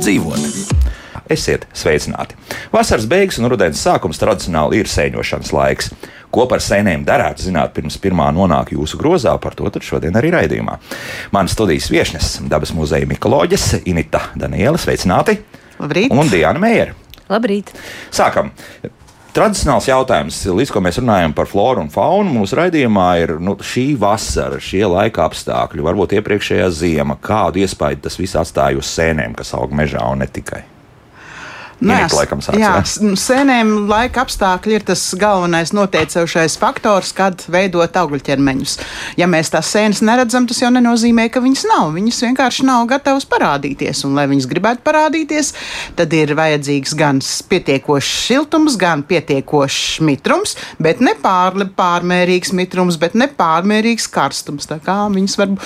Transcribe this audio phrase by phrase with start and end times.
[0.00, 0.80] labāk dzīvot.
[1.30, 2.34] Esiet sveicināti!
[2.72, 5.90] Vasaras beigas un rudens sākums tradicionāli ir sēņošanas laiks.
[6.30, 10.78] Ko par sēnēm darētu zināt pirms pirmā nonāk jūsu grozā, par to šodien arī raidījumā.
[11.32, 15.38] Manas studijas viesnes- dabas muzeja mikoloģis Inita Daniela, sveicināti!
[15.78, 16.10] Labrīt!
[16.10, 16.94] Un Diana Meijera.
[17.28, 17.70] Labrīt!
[18.10, 18.50] Sākam!
[19.30, 23.92] Tradicionāls jautājums, līdz ko mēs runājam par floru un faunu, mūsu raidījumā ir nu, šī
[24.00, 27.14] vasara, šie laika apstākļi, varbūt iepriekšējā ziema.
[27.22, 30.64] Kādu iespaidu tas viss atstāja uz sēnēm, kas aug mežā un ne tikai?
[31.80, 32.82] Inita laikam sāc, jā, jā?
[32.84, 38.74] s- sēnēm laika apstākļi ir tas galvenais noteicošais faktors, kad veidot augļķermeņus.
[39.16, 41.94] Ja mēs tās sēnes neredzam, tas jau nenozīmē, ka viņas nav.
[41.96, 44.04] Viņas vienkārši nav gatavas parādīties.
[44.04, 45.52] Un, lai viņas gribētu parādīties,
[45.96, 53.16] tad ir vajadzīgs gan pietiekošs siltums, gan pietiekošs mitrums, bet ne pārli, pārmērīgs mitrums, bet
[53.16, 54.68] ne pārmērīgs karstums.
[54.70, 55.56] Tā kā viņas var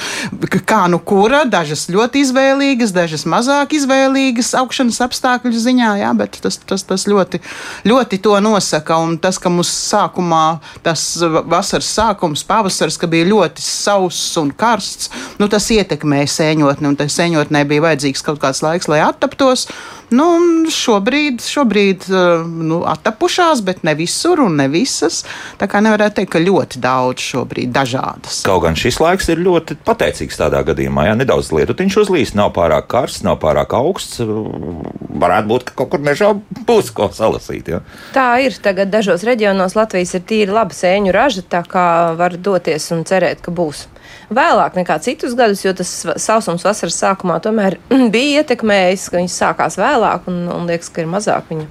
[0.64, 6.58] kā nu kura, dažas ļoti izvēlīgas, dažas mazāk izvēlīgas augšanas apstākļu ziņā, jā, bet tas,
[6.60, 7.41] tas, tas ļoti,
[7.88, 8.98] ļoti to nosaka.
[9.00, 10.44] Un tas, ka mums sākumā,
[10.84, 16.98] tas vasaras sākums, pavasars, ka bija ļoti sauss un karsts, nu, tas ietekmēja sēņotni, un
[17.00, 19.69] tai sēņotnē bija vajadzīgs kaut kāds laiks, lai attaptos.
[20.12, 20.27] Nu,
[20.69, 25.22] šobrīd, šobrīd uh, nu, attapušās, bet ne visur un ne visas.
[25.61, 28.42] Tā kā nevarētu teikt, ka ļoti daudz šobrīd dažādas.
[28.46, 31.08] Kaut gan šis laiks ir ļoti pateicīgs tādā gadījumā.
[31.08, 34.20] Jā, nedaudz lietutiņš uzlīs, nav pārāk karsts, nav pārāk augsts.
[34.20, 36.34] Varētu būt, ka kaut kur mežā
[36.68, 37.72] būs ko salasīt.
[37.72, 37.80] Jā.
[38.16, 38.61] Tā ir.
[38.64, 41.86] Tagad dažos reģionos Latvijas ir tīri laba sēņu raža, tā kā
[42.18, 43.86] var doties un cerēt, ka būs.
[44.34, 45.91] Vēlāk nekā citus gadus, jo tas
[46.22, 47.78] sausums vasaras sākumā tomēr
[48.14, 51.68] bija ietekmējis, ka viņas sākās vēlāk un, un liekas, ka ir mazāk viņu.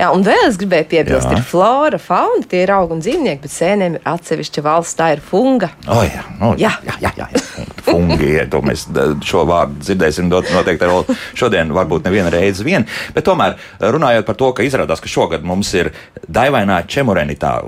[0.00, 1.36] Jā, un vēl es gribēju piebilst, Jā.
[1.36, 5.20] ir flora, fauna, tie ir augi un dzīvnieki, bet sēnēm ir atsevišķa valsts, tā ir
[5.24, 5.68] funga.
[5.90, 6.94] Oh, jā, nu, jā, Jā.
[7.02, 7.66] jā, jā, jā.
[7.84, 8.86] Fungi, ja to mēs
[9.26, 11.04] šo vārdu dzirdēsim noteikti vēl
[11.36, 12.86] šodien, varbūt nevienu reizi vien.
[13.12, 15.92] Bet tomēr runājot par to, ka izrādās, ka šogad mums ir
[16.24, 17.58] daivainā čemurenitā.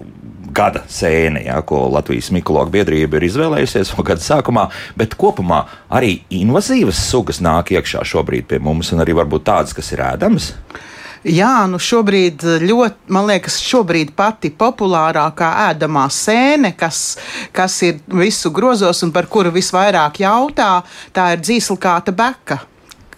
[0.53, 4.67] Gada sēne, ja, ko Latvijas mikoloģa biedrība ir izvēlējusies no gada sākumā,
[4.99, 9.93] bet kopumā arī invazīvas sugas nāk iekšā šobrīd pie mums, un arī varbūt tādas, kas
[9.95, 10.53] ir ēdamas.
[11.23, 17.15] Jā, nu šobrīd ļoti, man liekas, šobrīd pati populārākā ēdamā sēne, kas,
[17.55, 20.73] kas ir visu grozos un par kuru visvairāk jautā,
[21.15, 22.59] tā ir dzīslkāta beka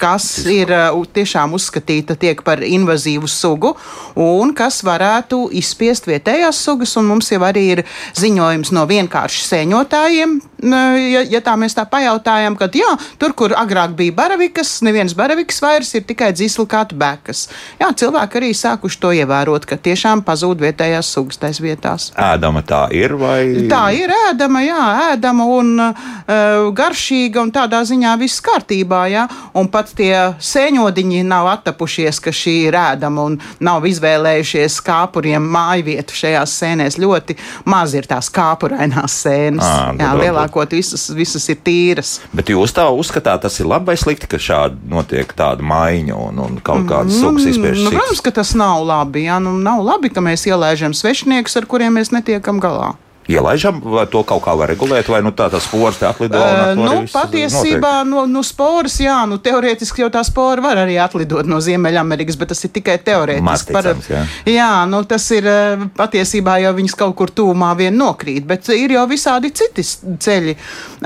[0.00, 3.74] kas ir uh, tiešām uzskatīta tiek par invazīvu sugu
[4.20, 6.94] un kas varētu izspiest vietējās sugas.
[7.00, 7.84] Un mums jau arī ir
[8.18, 13.96] ziņojums no vienkārši sēņotājiem, ja, ja tā mēs tā pajautājam, ka jā, tur, kur agrāk
[13.98, 17.46] bija baravikas, neviens baravikas vairs ir tikai dzīslkāta bekas.
[17.80, 22.10] Jā, cilvēki arī sākuši to ievērot, ka tiešām pazūd vietējās sugas tais vietās.
[22.18, 28.14] Ēdama tā ir vai Tā ir ēdama, jā, ēdama un uh, garšīga, un tādā ziņā
[28.20, 29.04] viss kārtībā.
[29.12, 29.26] Jā,
[29.58, 35.84] un pat tie sēņodiņi nav attapušies, ka šī ir ēdama un nav izvēlējušies kāpuriem māju
[35.90, 36.98] vietu šajās sēnēs.
[37.02, 37.36] Ļoti
[37.68, 39.64] maz ir tās kāpurainās sēnes.
[39.64, 42.20] Ā, jā, tad- lielākoties visas, visas ir tīras.
[42.32, 46.38] Bet jūs tā uzskatāt, tas ir labi vai slikti, ka šādi notiek tāda maiņa un,
[46.38, 47.84] un kaut kādas sugas izspiežas?
[47.88, 49.24] Nu, protams, ka tas nav labi.
[49.26, 52.94] Jā, nu, nav labi, ka mēs ielaižam svešiniekus, ar kuriem mēs netiekam galā.
[53.28, 56.36] Ielaižam, vai to kaut kā var regulēt, vai nu, tā tas spors te atlido?
[56.36, 61.48] Uh, nu, patiesībā no, no sporas, jā, nu, teorētiski jau tā spora var arī atlidot
[61.48, 63.46] no Ziemeļamerikas, bet tas ir tikai teorētiski.
[63.48, 64.24] Mazticams, jā.
[64.50, 65.48] jā, nu, tas ir
[65.96, 70.56] patiesībā jau viņas kaut kur tūmā vien nokrīt, bet ir jau visādi citi ceļi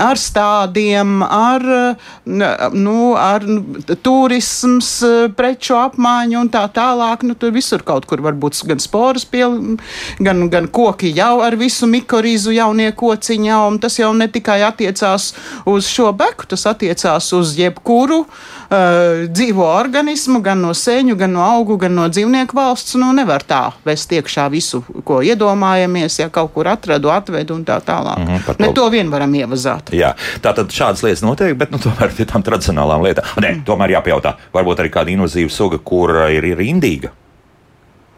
[0.02, 1.64] ar stādiem, ar,
[2.26, 3.62] nu, ar nu,
[4.02, 4.90] turisms,
[5.38, 7.22] preču apmaiņu un tā tālāk.
[7.28, 9.44] Nu, tur visur kaut kur var būt gan sporas, pie,
[10.22, 15.34] gan, gan koki jau ar visu mikorīzu jaunie kociņi, un tas jau ne tikai attiecās
[15.68, 21.42] uz šo beku, tas attiecās uz jebkuru uh, dzīvo organismu, gan no sēņu, gan no
[21.44, 22.96] augu, gan no dzīvnieku valsts.
[22.98, 27.78] Nu, nevar tā vest iekšā visu, ko iedomājamies, ja kaut kur atradu, atvedu un tā
[27.84, 28.18] tālāk.
[28.24, 29.90] Mhm, par ne to- vien varam ievazāt.
[29.92, 33.24] Jā, tā tad šādas lietas notiek, bet nu, tomēr pie tām tradicionālām lietām.
[33.44, 37.10] Nē, tomēr jāpajautā, varbūt arī kāda invazīva suga, kur ir, ir indīga,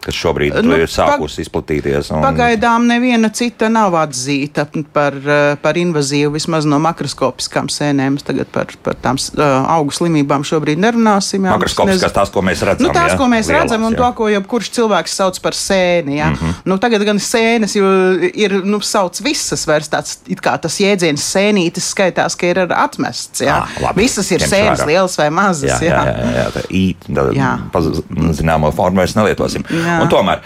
[0.01, 2.11] kas šobrīd nu, ir sākusi izplatīties.
[2.15, 2.25] Un...
[2.25, 4.65] Pagaidām neviena cita nav atzīta
[4.95, 8.19] par, eh, par invazīvu, vismaz no makroskopiskām sēnēm.
[8.25, 9.43] Tagad par, par tām uh,
[9.77, 11.45] augu slimībām šobrīd nerunāsim.
[11.45, 11.55] jā.
[11.55, 12.89] Makroskopiskās tās, ko mēs redzam.
[12.89, 13.19] Nu, tās, jā?
[13.21, 14.01] ko mēs Lielās, redzam, un jā.
[14.01, 16.17] to, ko jebkurš cilvēks sauc par sēni.
[16.21, 16.31] Ja?
[16.31, 16.41] Mm.
[16.41, 16.63] -hmm.
[16.73, 20.19] nu, tagad gan sēnes ir nu, sauc visas, vairs tāds
[20.61, 23.45] tas jēdziens sēnītis skaitās, ka ir atmests.
[23.45, 23.63] Ja?
[23.65, 24.05] Ah, labi.
[24.07, 25.81] visas ir sēnes, lielas vai mazas.
[25.81, 27.51] Jā, jā, jā, jā, jā tā īt, tā, Jā.
[27.73, 28.03] paz-
[28.39, 29.65] zināmo formu mēs nelietosim.
[29.71, 29.90] Jā.
[29.99, 30.45] Un tomēr.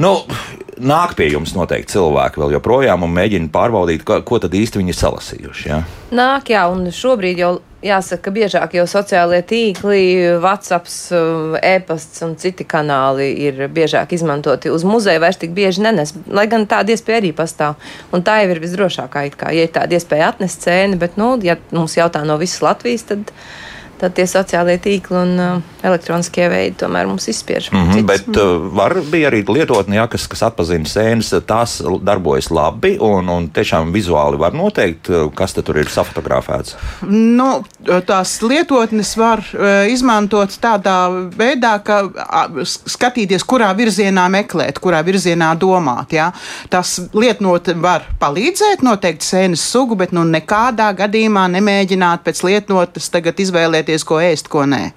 [0.00, 0.14] Nu,
[0.80, 4.94] nāk pie jums noteikti cilvēki vēl joprojām un mēģina pārbaudīt, ko, ko tad īsti viņi
[4.94, 5.68] ir salasījuši.
[5.68, 5.82] Ja?
[6.14, 7.52] Nāk, jā, un šobrīd jau
[7.84, 10.04] jāsaka, ka biežāk jau sociālie tīkli,
[10.42, 10.88] WhatsApp,
[11.60, 14.72] e-pasts un citi kanāli ir biežāk izmantoti.
[14.72, 17.76] Uz muzeja vairs tik bieži nenes, lai gan tāda iespēja arī pastāv.
[18.14, 21.98] Un tā jau ir visdrošākā, ja ir tāda iespēja atnest cēni, bet, nu, ja mums
[21.98, 23.34] jautā no visas Latvijas, tad
[24.00, 27.70] tad tie sociālie tīkli un uh, elektroniskie veidi tomēr mums izspiež.
[27.72, 32.50] Mm -hmm, bet uh, var bija arī lietotne, ja, kas, kas atpazina sēnes, tās darbojas
[32.50, 36.76] labi un, un tiešām vizuāli var noteikt, uh, kas tur ir safotografēts.
[37.08, 37.64] Nu,
[38.06, 45.54] tās lietotnes var uh, izmantot tādā veidā, ka uh, skatīties, kurā virzienā meklēt, kurā virzienā
[45.58, 46.12] domāt.
[46.12, 46.32] Ja?
[46.68, 53.40] Tas lietotne var palīdzēt noteikt sēnes sugu, bet nu, nekādā gadījumā nemēģināt pēc lietotnes tagad
[53.40, 54.92] izvēlēties izvēlēties, ko ēst, ko nē.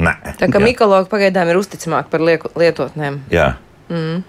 [0.00, 0.12] Nē.
[0.38, 3.20] Tā kā mikologi pagaidām ir uzticamāki par lietotnēm.
[3.30, 3.56] Jā.
[3.90, 4.20] Mm.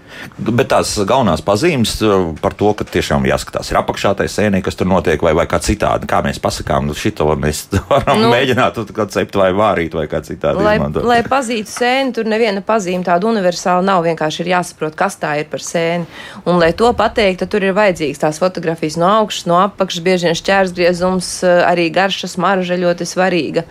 [0.58, 4.74] Bet tās galvenās pazīmes uh, par to, ka tiešām jāskatās ir apakšā tai sēnē, kas
[4.78, 6.08] tur notiek, vai, vai kā citādi.
[6.10, 8.80] Kā mēs pasakām, nu šito mēs varam nu, mēģināt
[9.14, 11.06] cept vai vārīt vai kā citādi lai, izmantot.
[11.06, 14.02] Lai pazītu sēni, tur neviena pazīme tāda universāla nav.
[14.08, 16.10] Vienkārši ir jāsaprot, kas tā ir par sēni.
[16.42, 20.38] Un, lai to pateikt, tur ir vajadzīgs tās fotografijas no augšas, no apakšas, bieži vien
[20.42, 23.68] šķērsgriezums, uh, arī garša smarža ļoti svarīga.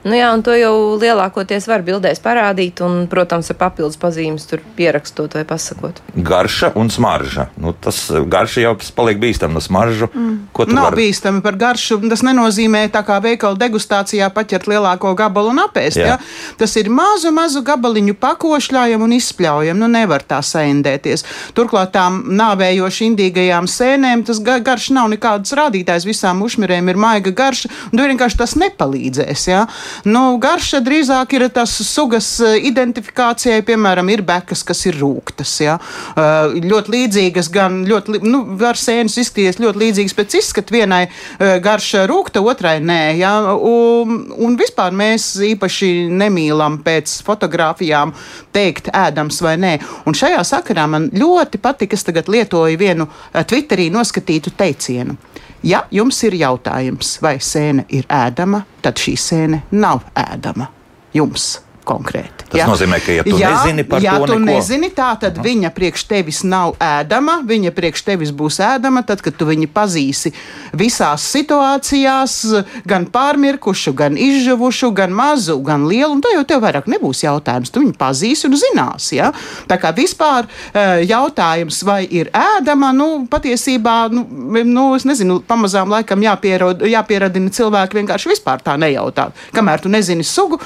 [0.00, 4.62] Nu jā, un to jau lielākoties var bildēs parādīt, un, protams, ar papildus pazīmes tur
[4.78, 5.98] pierakstot vai pasakot.
[6.16, 7.50] Garša un smarža.
[7.60, 10.08] Nu, tas garša jau paliek bīstami no smaržu.
[10.14, 10.38] Mm.
[10.56, 10.96] Ko tu Nav var...
[10.96, 11.98] bīstami par garšu.
[12.08, 16.00] Tas nenozīmē tā kā veikala degustācijā paķert lielāko gabalu un apēst.
[16.00, 16.16] Ja?
[16.56, 19.76] Tas ir mazu, mazu gabaliņu pakošļājam un izspļaujam.
[19.80, 21.26] Nu, nevar tā saindēties.
[21.56, 26.08] Turklāt tām nāvējoši indīgajām sēnēm tas garš nav nekāds rādītājs.
[26.08, 29.48] Visām ušmirēm ir maiga garša, un vienkārši tas nepalīdzēs.
[29.52, 29.66] Ja?
[30.08, 35.52] Nu, garša drīzāk ir tas sugas eh, identifikācijai, piemēram, ir bekas, kas ir rūktas.
[35.62, 35.76] Ja?
[36.14, 40.74] Uh, ļoti līdzīgas, gan ļoti, nu, var sēnes izskatīties ļoti līdzīgas pēc izskata.
[40.74, 43.00] Vienai uh, garša rūkta, otrai nē.
[43.20, 43.34] Ja?
[43.54, 48.14] Un, un vispār mēs īpaši nemīlam pēc fotografijām
[48.54, 49.74] teikt, ēdams vai nē.
[50.08, 55.18] Un šajā sakarā man ļoti patika, es tagad lietoju vienu Twitterī noskatītu teicienu.
[55.62, 60.70] Ja jums ir jautājums, vai sēne ir ēdama, tad šī sēne nav ēdama.
[61.12, 62.46] Jums konkrēti.
[62.50, 62.66] Tas ja?
[62.66, 64.56] nozīmē, ka, ja tu ja, nezini par ja to, tu neko...
[64.56, 65.46] nezini, tā tad uh -huh.
[65.46, 70.32] viņa priekš tevis nav ēdama, viņa priekš tevis būs ēdama, tad, kad tu viņu pazīsi
[70.72, 76.86] visās situācijās, gan pārmirkušu, gan izžuvušu, gan mazu, gan lielu, un to jau tev vairāk
[76.86, 77.70] nebūs jautājums.
[77.70, 79.12] Tu viņu pazīsi un zinās.
[79.12, 79.32] Ja?
[79.68, 84.26] Tā kā vispār eh, jautājums, vai ir ēdama, nu, patiesībā, nu,
[84.64, 89.32] nu es nezinu, pamazām laikam jāpierod, jāpieradina cilvēki vienkārši vispār tā nejautāt.
[89.54, 90.60] Kamēr tu nezini sugu,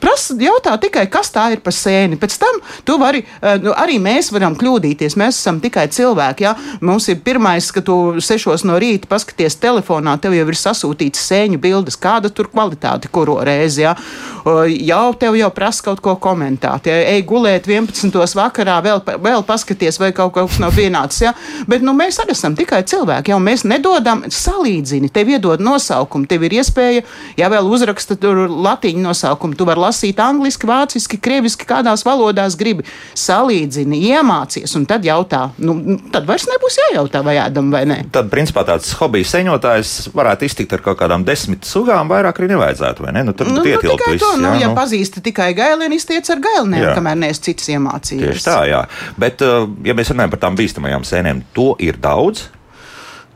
[0.00, 2.18] prasa, jautā tikai, kas tā ir par sēni.
[2.20, 5.16] Pēc tam tu vari, eh, nu, arī mēs varam kļūdīties.
[5.16, 6.40] Mēs esam tikai cilvēki.
[6.40, 6.54] Ja?
[6.80, 11.60] Mums ir pirmais, ka tu sešos no rīta paskaties telefonā, tev jau ir sasūtīts sēņu
[11.60, 13.82] bildes, kāda tur kvalitāte kuru reizi.
[13.82, 13.96] Ja?
[14.44, 16.86] Jau tev jau prasa kaut ko komentēt.
[16.86, 17.00] Ja?
[17.14, 18.34] Ej gulēt 11.
[18.36, 21.20] vakarā, vēl, vēl paskaties, vai kaut kas nav vienāds.
[21.22, 21.34] Ja?
[21.66, 23.32] Bet nu, mēs arī esam tikai cilvēki.
[23.32, 23.40] Ja?
[23.40, 27.04] Mēs nedodam salīdzini, tev iedod nosaukumu, tev ir iespēja,
[27.36, 29.54] ja vēl uzraksta tur latīņu nosaukumu nosaukumu.
[29.56, 32.84] Tu vari lasīt angliski, vāciski, krieviski, kādās valodās gribi.
[33.14, 35.50] Salīdzini, iemācies, un tad jautā.
[35.58, 37.98] Nu, tad vairs nebūs jājautā, vai ēdam vai nē.
[38.12, 43.06] Tad, principā, tāds hobijs seņotājs varētu iztikt ar kaut kādām desmit sugām, vairāk arī nevajadzētu,
[43.06, 43.24] vai ne?
[43.28, 44.24] Nu, tur nu, ietilpt nu, viss.
[44.24, 44.78] To, nu, jā, ja nu.
[44.78, 48.26] pazīsti tikai gailēni, iztiec ar gailēniem, kamēr neesi citas iemācījies.
[48.26, 48.84] Tieši tā, jā.
[49.20, 52.48] Bet, uh, ja mēs runājam par tām bīstamajām sēnēm, to ir daudz.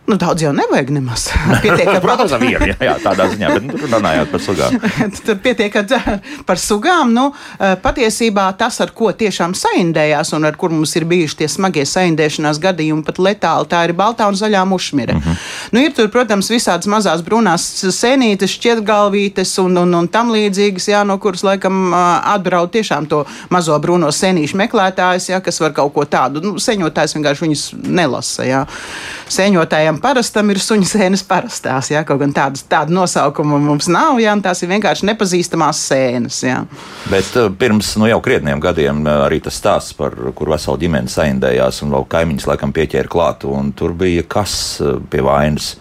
[0.04, 1.30] Nu, daudz jau nevajag nemaz.
[1.64, 4.74] Pietiek Protams, vienu, jā, jā, tādā ziņā, bet nu, runājot par sugām.
[5.24, 7.14] Tur pietiek ar, par sugām.
[7.16, 11.48] Nu, eh, patiesībā tas, ar ko tiešām saindējās un ar kur mums ir bijuši tie
[11.48, 15.14] smagie saindēšanās gadījumi, pat letāli, tā ir baltā un zaļā mušmira.
[15.16, 15.46] Mm -hmm.
[15.72, 21.00] nu, ir tur, protams, visādas mazās brūnās sēnītes, šķietgalvītes un, un, un tam līdzīgas, jā,
[21.08, 26.04] no kuras laikam atbrauc tiešām to mazo brūno sēnīšu meklētājs, jā, kas var kaut ko
[26.04, 26.44] tādu.
[26.44, 28.44] Nu, seņotājs vienkārši viņus nelasa.
[28.44, 28.66] Jā.
[29.28, 31.90] Seņotājiem sēnēm parastam ir suņu sēnes parastās.
[31.90, 36.42] Jā, kaut gan tādas, tādu nosaukumu mums nav, jā, tās ir vienkārši nepazīstamās sēnes.
[36.42, 36.64] Jā.
[37.10, 41.08] Bet uh, pirms nu, jau krietniem gadiem uh, arī tas stāsts, par kur vesela ģimene
[41.08, 45.76] saindējās un vēl kaimiņš laikam pieķēra klāt, un tur bija kas uh, pie vainas.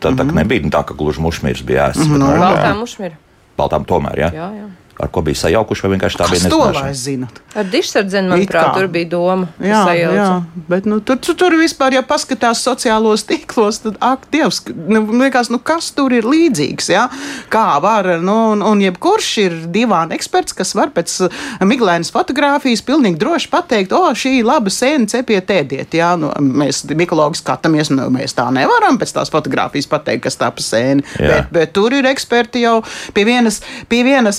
[0.00, 0.34] Tā, tā mm -hmm.
[0.34, 2.06] nebija tā, ka gluži mušmīrs bija ēsts.
[2.06, 2.18] Mm -hmm.
[2.18, 3.16] No, baltā mušmīra.
[3.58, 4.32] Baltām tomēr, jā.
[4.32, 4.68] jā, jā.
[5.00, 6.98] Ar ko bija sajaukuši, vai vienkārši tā Kas bija to lai nezināšana?
[7.00, 7.28] zina?
[7.58, 9.48] Ar dišsardzeni, It manuprāt, tur bija doma.
[9.58, 10.16] Jā, sajauca.
[10.20, 15.02] jā, bet nu, tur, tur, tur vispār, ja paskatās sociālos tīklos, tad ak, Dievs, nu,
[15.18, 16.90] liekas, nu, kas tur ir līdzīgs.
[16.92, 17.08] Ja?
[17.50, 22.84] Kā var, nu, un, un jebkurš ir divāna eksperts, kas var pēc uh, miglainas fotografijas
[22.86, 25.96] pilnīgi droši pateikt, o, šī ir laba sēne, cepiet ēdiet.
[25.98, 26.12] Ja?
[26.20, 30.62] Nu, mēs mikologi skatāmies, nu, mēs tā nevaram pēc tās fotografijas pateikt, kas tā pa
[30.62, 31.02] sēni.
[31.18, 31.40] Jā.
[31.40, 32.78] Bet, bet tur ir eksperti jau
[33.16, 34.38] pie vienas, pie vienas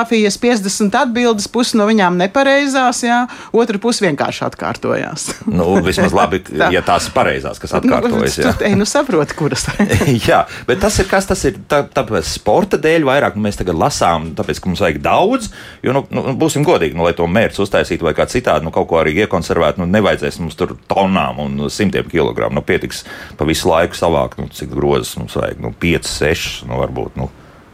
[0.00, 5.28] fotografijas 50 atbildes, pusi no viņām nepareizās, jā, otra puse vienkārši atkārtojās.
[5.60, 6.40] Nu, vismaz labi,
[6.74, 8.38] ja tās ir pareizās, kas atkārtojas.
[8.38, 8.52] jā.
[8.70, 9.66] Nu, nu saproti, kuras.
[10.28, 13.76] Jā, bet tas ir kas, tas ir tā, tāpēc sporta dēļ vairāk, nu, mēs tagad
[13.76, 15.50] lasām, tāpēc, ka mums vajag daudz,
[15.84, 18.88] jo, nu, nu būsim godīgi, nu, lai to mērķi uztaisītu vai kā citādi, nu, kaut
[18.92, 23.04] ko arī iekonservēt, nu, nevajadzēs mums tur tonām un simtiem kilogramu, nu, pietiks
[23.36, 27.28] pa visu laiku savākt, nu, cik grozas mums vajag, nu, 5, 6, nu, varbūt, nu,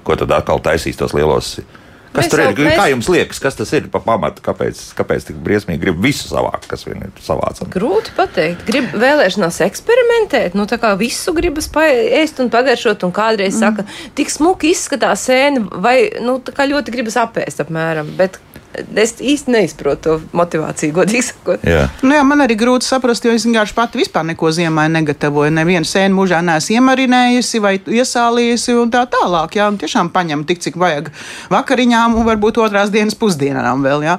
[0.06, 1.58] ko tad atkal taisīs tos lielos.
[2.16, 2.46] Kas Mēs tur ir?
[2.48, 4.40] jau- mēs- Kā jums liekas, kas tas ir pa pamatu?
[4.44, 7.68] Kāpēc, kāpēc tik briesmīgi grib visu savākt, kas vien ir savācams?
[7.74, 8.64] Grūti pateikt.
[8.66, 13.60] Grib vēlēšanās eksperimentēt, nu tā kā visu gribas ēst un pagaršot, un kādreiz mm.
[13.60, 18.16] saka, tik smuki izskatās sēne, vai nu, tā kā ļoti gribas apēst apmēram.
[18.16, 18.40] Bet
[18.94, 21.64] es īsti neizprotu to motivāciju, godīgi sakot.
[21.66, 21.86] Jā.
[22.04, 25.52] Nu, jā, man arī grūti saprast, jo es vienkārši pati vispār neko ziemai negatavoju.
[25.56, 29.56] Nevienu sēnu mūžā neesmu iemarinējusi vai iesālījusi un tā tālāk.
[29.58, 31.10] Jā, un tiešām paņem tik, cik vajag
[31.52, 34.04] vakariņām un varbūt otrās dienas pusdienām vēl.
[34.06, 34.16] Jā.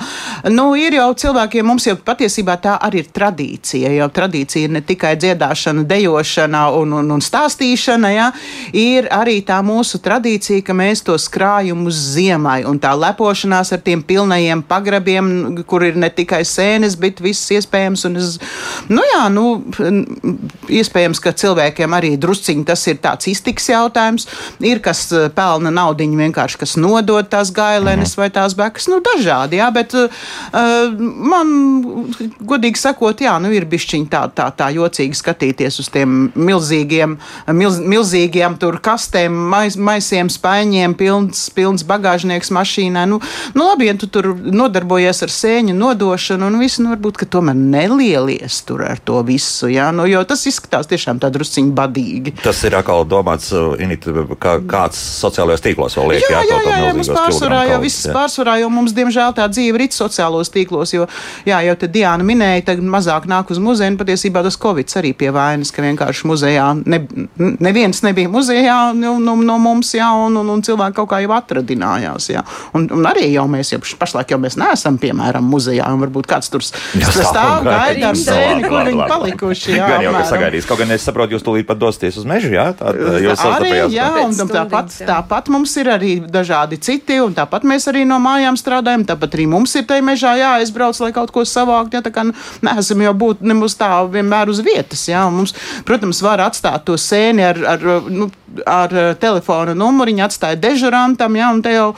[0.53, 3.93] Nu, ir jau cilvēkiem, mums jau patiesībā tā arī ir tradīcija.
[3.99, 8.27] Jau tradīcija ir ne tikai dziedāšana, dejošana un, un, un stāstīšana, jā.
[8.73, 13.81] ir arī tā mūsu tradīcija, ka mēs to krājam uz ziemai un tā lepošanās ar
[13.85, 14.03] tiem
[14.37, 18.05] pilnajiem pagrabiem, kur ir ne tikai sēnes, bet viss iespējams.
[18.17, 18.37] Es,
[18.89, 19.63] nu jā, nu,
[20.69, 24.27] iespējams, ka cilvēkiem arī drusciņi tas ir tāds iztiks jautājums.
[24.61, 29.57] Ir kas eh, pelna naudu vienkārši, kas nodod tās gailenes vai tās bekas, nu dažādi,
[29.57, 30.07] jā, bet uh,
[30.99, 31.49] man,
[32.47, 37.17] godīgi sakot, jā, nu ir bišķiņi tā, tā, tā jocīgi skatīties uz tiem milzīgiem,
[37.57, 43.07] milz, milzīgiem tur kastēm, mais, maisiem, spaiņiem, pilns, pilns bagāžnieks mašīnā.
[43.09, 43.19] Nu,
[43.57, 47.57] nu labi, ja tu tur nodarbojies ar sēņu nodošanu un visu, nu varbūt, ka tomēr
[47.57, 52.35] nelielies tur ar to visu, jā, nu, jo tas izskatās tiešām tā drusciņi badīgi.
[52.43, 54.07] Tas ir atkal domāts, uh, Init,
[54.41, 58.07] kā kāds sociālajos tīklos vēl liek, Jā, jā, to jā, jā, mums pārsvarā jau viss
[58.07, 58.15] jā.
[58.15, 61.05] pārsvarā, jo mums, diemžēl, tā dzīve ir sociālos tīklos, jo,
[61.47, 65.29] jā, jau te Diana minēja, tagad mazāk nāk uz muzeju, patiesībā tas Covid arī pie
[65.35, 66.99] vainas, ka vienkārši muzejā, ne,
[67.61, 71.35] neviens nebija muzejā no, no, no mums, jā, un, un, un cilvēki kaut kā jau
[71.37, 72.43] atradinājās, jā.
[72.77, 76.49] Un, un arī jau mēs, jau pašlaik jau mēs neesam, piemēram, muzejā, un varbūt kāds
[76.53, 79.87] tur stāv gaida ar sēni, kur viņi palikuši, jā.
[79.93, 80.67] Gan jau, ka sagaidīs.
[80.69, 82.69] Kaut gan es saprotu, jūs tūlīt pat dosieties uz mežu, jā?
[82.77, 82.93] Tā,
[83.23, 88.05] jūs arī, jā, un tāpat, tāpat mums ir arī dažādi citi, un tāpat mēs arī
[88.09, 89.05] no mājām strādājam.
[89.07, 91.95] Tāpat arī mums ir tajā mežā jāaizbrauc, lai kaut ko savākt.
[91.97, 92.25] Jā, tā kā
[92.65, 95.07] neesam jau būt nemaz tā vienmēr uz vietas.
[95.09, 95.55] Jā, un mums,
[95.87, 98.29] protams, var atstāt to sēni ar, ar, nu,
[98.67, 101.91] ar telefona numuriņu, atstāja dežurantam, jā, un te jau.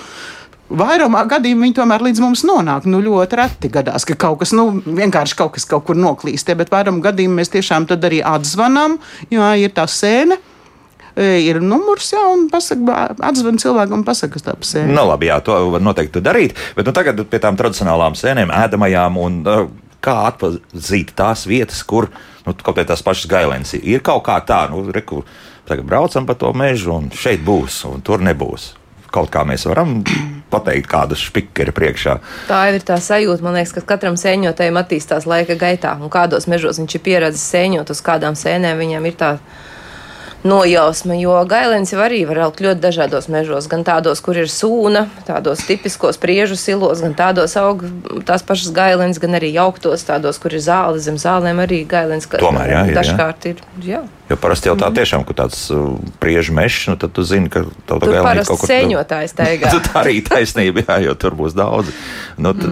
[0.69, 2.85] Vairumā gadījumā viņi tomēr līdz mums nonāk.
[2.85, 6.49] Nu, ļoti reti gadās, ka kaut kas, nu, vienkārši kaut kas kaut kur noklīst.
[6.49, 8.99] ja, Bet vairumā gadījumā mēs tiešām tad arī atzvanām,
[9.33, 10.37] jo ir tā sēne.
[11.17, 14.93] e, Ir numurs, jā, un pasaka, atzvan cilvēkam un pasaka, kas tā pa sēni.
[14.93, 16.53] Nu, labi, jā, to var noteikti darīt.
[16.77, 19.67] Bet nu, tagad pie tām tradicionālām sēnēm, ēdamajām un uh,
[19.99, 22.11] kā atpazīt tās vietas, kur
[22.45, 23.87] nu, kaut kā tās pašas gailēnas ir.
[23.97, 25.25] Ir kaut kā tā, nu, reku,
[25.67, 28.75] tagad braucam pa to mežu, un šeit būs, un tur nebūs.
[29.13, 29.99] Kaut kā mēs varam
[30.53, 32.17] pateikt, kāda spīķa ir priekšā.
[32.49, 36.81] Tā ir tā sajūta, man liekas, ka katram sēņotājam attīstās laika gaitā, un kādos mežos
[36.81, 39.33] viņš ir pieredzējis sēņot, uz kādām sēnēm viņam ir tā
[40.43, 41.17] nojausma.
[41.19, 45.65] Jo gailēns jau arī var augt ļoti dažādos mežos, gan tādos, kur ir sūna, tādos
[45.67, 47.83] tipiskos priežu silos, gan tādos aug
[48.27, 52.29] tās pašas gailēns, gan arī jauktos, tādos, kur ir zāle, zem zālēm arī gailēns.
[52.31, 53.01] Tomēr, jā, ir, jā.
[53.01, 53.67] dažkārt ir.
[53.85, 54.05] Jā.
[54.29, 57.63] Jo parasti jau tā tiešām, ka tāds uh, priežu mežs, nu, tad tu zini, ka
[57.89, 59.71] tā Tur parasti sēņotājs teigā.
[59.87, 61.89] Tā arī taisnība, jā, jo tur būs daudz.
[62.37, 62.69] Nu, tad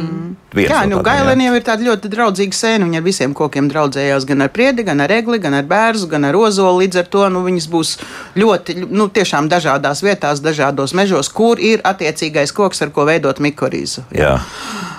[0.53, 1.05] viens Jā, no nu, jā.
[1.07, 2.85] gailēniem ir tāda ļoti draudzīga sēne.
[2.85, 6.29] Viņa ar visiem kokiem draudzējās gan ar priedi, gan ar egli, gan ar bērnu, gan
[6.29, 6.83] ar ozolu.
[6.83, 7.95] Līdz ar to nu, viņas būs
[8.37, 14.05] ļoti, nu, tiešām dažādās vietās, dažādos mežos, kur ir attiecīgais koks, ar ko veidot mikorīzu.
[14.13, 14.37] Jā.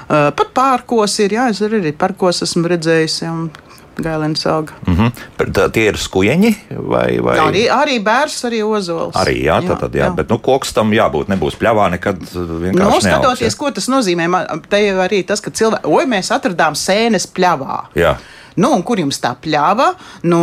[0.08, 3.22] Uh, pat pārkos ir, jā, es arī parkos esmu redzējis.
[3.22, 3.67] Jā, un
[3.99, 4.76] Gailēns auga.
[4.87, 5.09] Mhm.
[5.57, 6.52] Tā, tie ir skujeņi
[6.87, 9.17] vai, vai Arī, arī bērns, arī ozols.
[9.19, 10.14] Arī, jā, tā tad, jā, jā.
[10.14, 11.28] bet nu, koks tam jābūt.
[11.33, 13.05] Nebūs pļāvā nekad uh, Nu, vienkārši.
[13.09, 14.28] skatoties, neaugs, ko tas nozīmē,
[14.71, 17.85] te jau arī tas, ka cilvēki, oi, mēs atradām sēnes pļavā.
[17.99, 18.17] jā.
[18.58, 19.92] Nu, un kur jums tā pļāva?
[20.26, 20.40] Nu,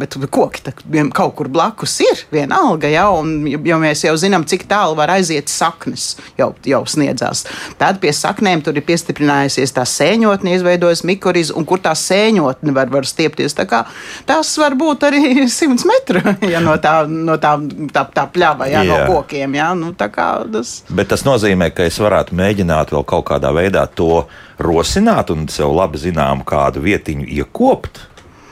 [0.00, 0.74] bet koki tā,
[1.16, 5.48] kaut kur blakus ir vienalga, ja, un jo mēs jau zinām, cik tālu var aiziet
[5.52, 7.46] saknes, jau, jau sniedzās.
[7.80, 12.92] Tad pie saknēm tur ir piestiprinājusies tā sēņotne, izveidojas mikoriza, un kur tā sēņotne var,
[12.92, 13.56] var stiepties.
[13.56, 13.84] Tā kā,
[14.28, 15.22] tas var būt arī
[15.60, 17.54] 100 metru ja, no tā, no tā,
[17.94, 19.00] tā, tā pļava, ja, Jā.
[19.06, 19.56] no kokiem.
[19.58, 20.80] Ja, nu, tas.
[20.92, 24.26] Bet tas nozīmē, ka es varētu mēģināt vēl kaut kādā veidā to
[24.60, 28.04] rosināt un sev labi zinām kādu vietiņu iekopt.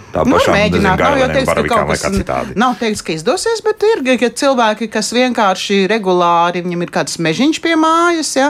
[0.09, 2.55] Tā Nu, pašām mēģināt, nav jau teiks, ka kaut kas citādi.
[2.59, 7.61] nav teikts, ka izdosies, bet ir ka cilvēki, kas vienkārši regulāri, viņam ir kāds mežiņš
[7.65, 8.49] pie mājas, ja,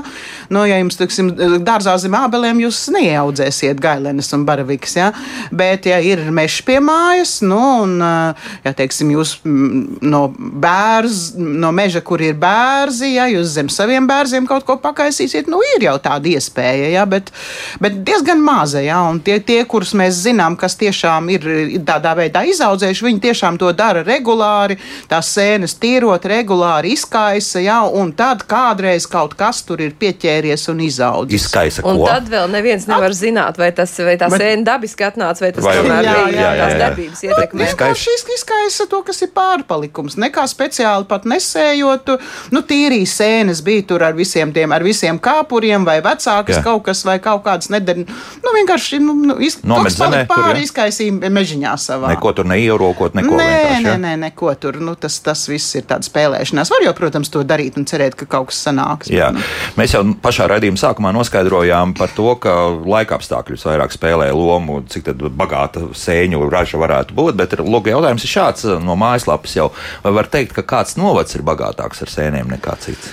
[0.55, 1.33] nu, ja jums, teiksim,
[1.67, 5.09] dārzā zem ābeliem jūs neieaudzēsiet gailenes un baravikas, ja,
[5.51, 11.73] bet, ja ir mežs pie mājas, nu, un, ja, teiksim, jūs mm, no bērz, no
[11.75, 15.99] meža, kur ir bērzi, ja, jūs zem saviem bērziem kaut ko pakaisīsiet, nu, ir jau
[16.07, 17.35] tāda iespēja, ja, bet,
[17.83, 21.48] bet diezgan maza, ja, un tie, tie, kurus mēs zinām, kas tiešām ir
[21.89, 24.77] tādā veidā izaudzējuši, viņi tiešām to dara regulāri,
[25.11, 30.81] tās sēnes tīrot, regulāri izkaisa, ja, un tad kādreiz kaut kas tur ir pieķēries un
[30.87, 31.45] izaudzis.
[31.49, 32.07] Izkaisa Un ko?
[32.07, 35.65] tad vēl neviens nevar zināt, vai tas vai tā Bet- sēna dabiski atnāca, vai tas
[35.65, 36.79] Vai- tomēr Jā, bija jā, jā, tās jā.
[36.85, 37.65] darbības ietekmē.
[37.69, 40.17] Vienkārši iz- izkaisa to, kas ir pārpalikums.
[40.17, 42.19] Nekā speciāli pat nesējot.
[42.53, 46.63] Nu, tīrīs sēnes bija tur ar visiem tiem, ar visiem kāpuriem, vai vecākas Jā.
[46.65, 48.07] kaut kas, vai kaut kādas nedēļas.
[48.45, 50.69] Nu, vienkārši nu, nu, iz, Nomet kaut kas palika pāri jā?
[50.69, 52.13] izkaisīja mežiņā savā.
[52.13, 53.85] Neko tur neierokot, neko nē, vienkārši.
[53.87, 54.01] nē, ja?
[54.05, 54.81] nē, neko tur.
[54.83, 56.73] Nu, tas, tas viss ir tāds spēlēšanās.
[56.75, 59.13] Var jau, protams, to darīt un cerēt, ka kaut kas sanāks.
[59.13, 59.31] Jā.
[59.33, 64.31] bet, nu, Mēs jau pašā raidījuma sākumā noskaidrojām par to, ka laika apstākļus vairāk spēlē
[64.35, 67.39] lomu, cik bagāta sēņu raža varētu būt.
[67.39, 69.71] Bet lūk, jautājums ir šāds no mājaslapas jau.
[70.05, 73.13] Vai var teikt, ka kāds novads ir bagātāks ar sēnēm nekā cits?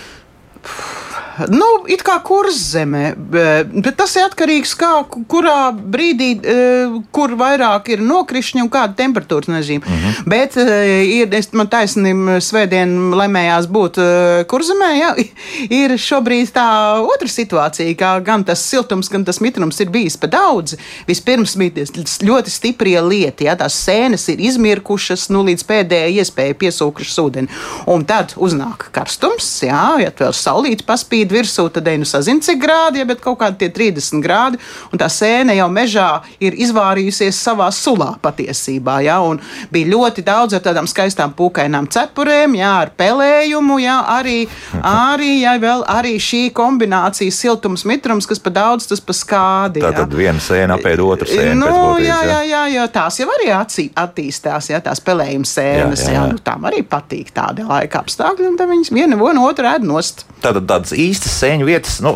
[1.51, 7.35] Nu, it kā kurs zemē, bet, tas ir atkarīgs no tā, kurā brīdī, eh, kur
[7.35, 9.83] vairāk ir nokrišņi un kāda temperatūras nozīme.
[9.83, 9.99] Mm.
[9.99, 10.29] -hmm.
[10.31, 15.13] Bet eh, ir, es man taisnība svētdien lemējās būt eh, kurzemē, ja,
[15.81, 16.67] ir šobrīd tā
[17.01, 20.75] otra situācija, kā gan tas siltums, gan tas mitrums ir bijis pa daudz.
[21.07, 21.85] Vispirms bija
[22.21, 27.47] ļoti stiprie lieti, ja tās sēnes ir izmirkušas, nu līdz pēdējai iespēja piesūkušas ūdeni.
[27.87, 32.59] Un tad uznāk karstums, jā, ja vēl saulīt paspīd virsū, tad ej nu sazin, cik
[32.61, 34.59] grādi, ja, bet kaut kādi tie 30 grādi,
[34.91, 36.09] un tā sēne jau mežā
[36.43, 39.41] ir izvārījusies savā sulā patiesībā, jā, un
[39.73, 44.37] bija ļoti daudz ar tādām skaistām pūkainām cepurēm, jā, ar pelējumu, jā, arī,
[44.81, 49.83] arī, jā, vēl arī šī kombinācija siltums, mitrums, kas pa daudz, tas pa skādi.
[49.83, 50.03] Tā jā.
[50.03, 51.59] tad viena sēna apēd otru sēnu.
[51.63, 55.65] Nu, būtības, jā, jā, jā, jā, tās jau arī atcī, attīstās, ja tās pelējuma sēnes.
[55.65, 56.21] Jā, jā, Jā, jā, jā.
[56.21, 56.31] jā.
[56.33, 60.25] Nu, tām arī patīk tādi laika apstākļi, un tad viņas viena no otru ēd nost.
[60.43, 62.13] Tātad tādas īstas sēņu vietas, nu,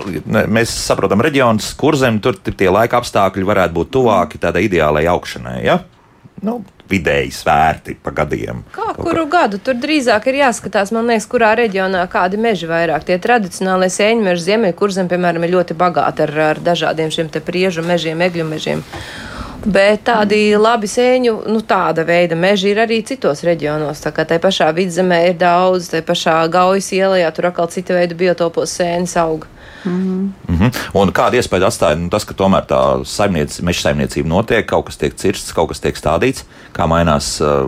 [0.51, 5.61] mēs saprotam, reģionus, kur zem tur tie laika apstākļi varētu būt tuvāki tādai ideālai augšanai.
[5.63, 5.79] Ja?
[6.45, 6.59] Nu,
[6.89, 8.63] vidēji svērti pa gadiem.
[8.73, 9.59] Kā kuru gadu?
[9.61, 13.05] Tur drīzāk ir jāskatās, man liekas, kurā reģionā kādi meži vairāk.
[13.07, 17.29] Tie tradicionālie sēņu meži ziemeļ, kur zem, piemēram, ir ļoti bagāti ar, ar dažādiem šiem
[17.33, 18.85] te priežu mežiem, egļu mežiem.
[19.59, 23.99] Bet tādi labi sēņu, nu tāda veida meži ir arī citos reģionos.
[24.05, 28.15] Tā kā tai pašā vidzemē ir daudz, tai pašā gaujas ielā tur atkal cita veida
[28.15, 29.47] biotopos sēnes aug.
[29.83, 30.71] Mhm.
[30.99, 34.99] Un kāda iespēja atstāja nu, tas, ka tomēr tā saimniec, meža saimniecība notiek, kaut kas
[34.99, 36.43] tiek cirsts, kaut kas tiek stādīts,
[36.75, 37.67] kā mainās uh,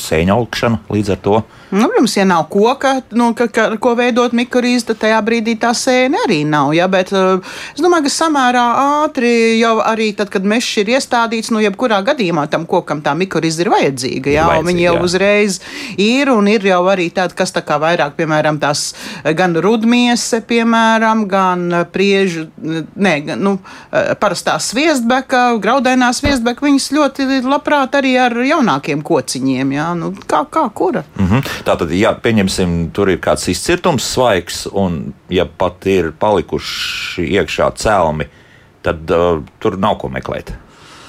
[0.00, 1.42] sēņa augšana līdz ar to.
[1.70, 5.70] Nu, protams, ja nav koka, nu, ka, ka, ko veidot mikrorīzi, tad tajā brīdī tā
[5.76, 6.72] sēne arī nav.
[6.74, 6.88] Ja?
[6.90, 7.38] Bet uh,
[7.74, 8.64] es domāju, ka samērā
[9.04, 13.62] ātri jau arī tad, kad mežs ir iestādīts, nu, jebkurā gadījumā tam kokam tā mikrorīze
[13.62, 14.34] ir vajadzīga.
[14.34, 15.04] Jā, Vajadzīga, viņi jau jā.
[15.06, 15.60] uzreiz
[16.00, 18.90] ir un ir jau arī tādi, kas tā kā vairāk, piemēram, tās
[19.22, 23.56] eh, gan rudmiese, piemēram, gan eh, priežu, ne, gan, nu,
[23.92, 30.44] eh, parastā sviestbeka, graudainā sviestbeka, viņas ļoti labprāt arī ar jaunākiem kociņiem, jā, nu, kā,
[30.50, 31.06] kā kura.
[31.20, 31.46] Mhm.
[31.66, 38.26] Tātad, ja pieņemsim, tur ir kāds izcirtums svaigs, un ja pat ir palikuši iekšā celmi,
[38.86, 40.54] tad uh, tur nav ko meklēt.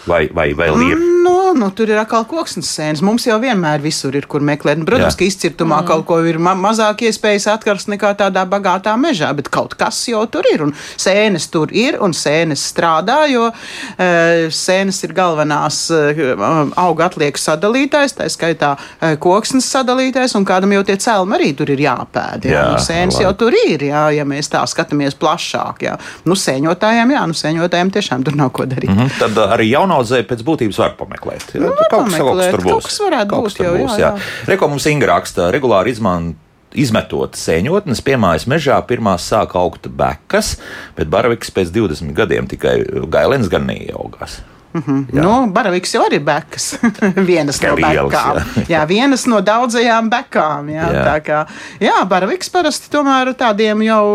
[0.09, 1.01] Vai, vai vēl ir?
[1.21, 3.03] Nu, nu, tur ir atkal koksnes sēnes.
[3.05, 4.79] Mums jau vienmēr visur ir, kur meklēt.
[4.81, 5.19] Nu, Protams, Jā.
[5.19, 5.87] ka izcirtumā mm.
[5.91, 10.23] kaut ko ir ma mazāk iespējas atrast nekā tādā bagātā mežā, bet kaut kas jau
[10.31, 10.63] tur ir.
[10.65, 16.31] Un sēnes tur ir un sēnes strādā, jo e, sēnes ir galvenās e,
[16.81, 21.69] auga atliekas sadalītājs, tā skaitā e, koksnes sadalītājs, un kādam jau tie celmi arī tur
[21.75, 22.49] ir jāpēd.
[22.49, 23.27] Jā, Jā, nu, sēnes labi.
[23.27, 25.85] jau tur ir, jā, ja mēs tā skatāmies plašāk.
[25.85, 25.95] Jā.
[26.25, 28.89] Nu, sēņotājiem, jā, nu, sēņotājiem tiešām tur nav ko darīt.
[28.89, 29.01] Mm.
[29.01, 29.15] Mhm.
[29.21, 31.51] Tad arī jaunaudzē pēc būtības var pameklēt.
[31.55, 32.51] Jā, Nu, var kaut kas, kaut kas pameklēt.
[32.55, 32.71] tur būs.
[32.71, 34.11] Kaut kas varētu Kaut būt tur jau, jā, jā.
[34.47, 36.37] Reko mums Inga raksta, regulāri izmanto.
[36.71, 40.53] Izmetot sēņotnes, piemājas mežā, pirmās sāka augt bekas,
[40.95, 42.77] bet baravikas pēc 20 gadiem tikai
[43.11, 44.37] gailens gan neieaugās.
[44.73, 45.21] Mm -hmm.
[45.21, 46.75] nu, Baraviks jau ir bekas.
[47.31, 48.37] vienas Tikai no lielas, bekām.
[48.55, 48.65] jā.
[48.69, 50.69] jā, vienas no daudzajām bekām.
[50.69, 50.93] Jā, Jā.
[50.93, 51.03] jā.
[51.05, 51.45] Tā kā,
[51.79, 54.05] jā Baraviks parasti tomēr tādiem jau,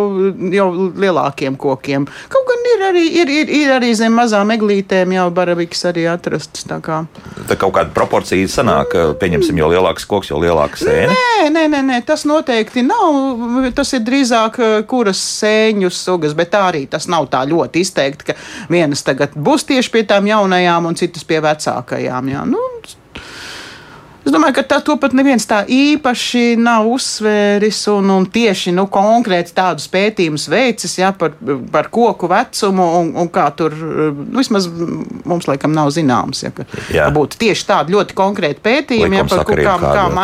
[0.52, 2.06] jau lielākiem kokiem.
[2.28, 6.64] Kaut gan ir arī, ir, ir, ir arī zem mazām eglītēm jau Baraviks arī atrasts.
[6.66, 7.04] Tā kā.
[7.48, 11.12] Tā kaut kāda proporcija sanāk, pieņemsim, jo lielāks koks, jo lielāka sēne.
[11.12, 13.70] Nē, nē, nē, nē, tas noteikti nav.
[13.74, 18.24] Tas ir drīzāk eh, kuras sēņu sugas, bet tā arī tas nav tā ļoti izteikti,
[18.24, 18.34] ka
[18.70, 22.32] vienas tagad būs tieši pie tām jaunajām un citas pie vecākajām.
[22.32, 22.46] Jā.
[22.48, 22.62] Nu,
[24.26, 28.88] Es domāju, ka tā, to pat neviens tā īpaši nav uzsvēris un, un tieši nu,
[28.90, 31.36] konkrēti tādus pētījumus veicis ja, par,
[31.70, 36.42] par koku vecumu un, un kā tur nu, vismaz mums laikam nav zināms.
[36.42, 36.66] Ja, ka,
[37.14, 40.18] būtu tieši tādi ļoti konkrēti pētījumi ja, par ko, Likumsakarība kā, kā kāda.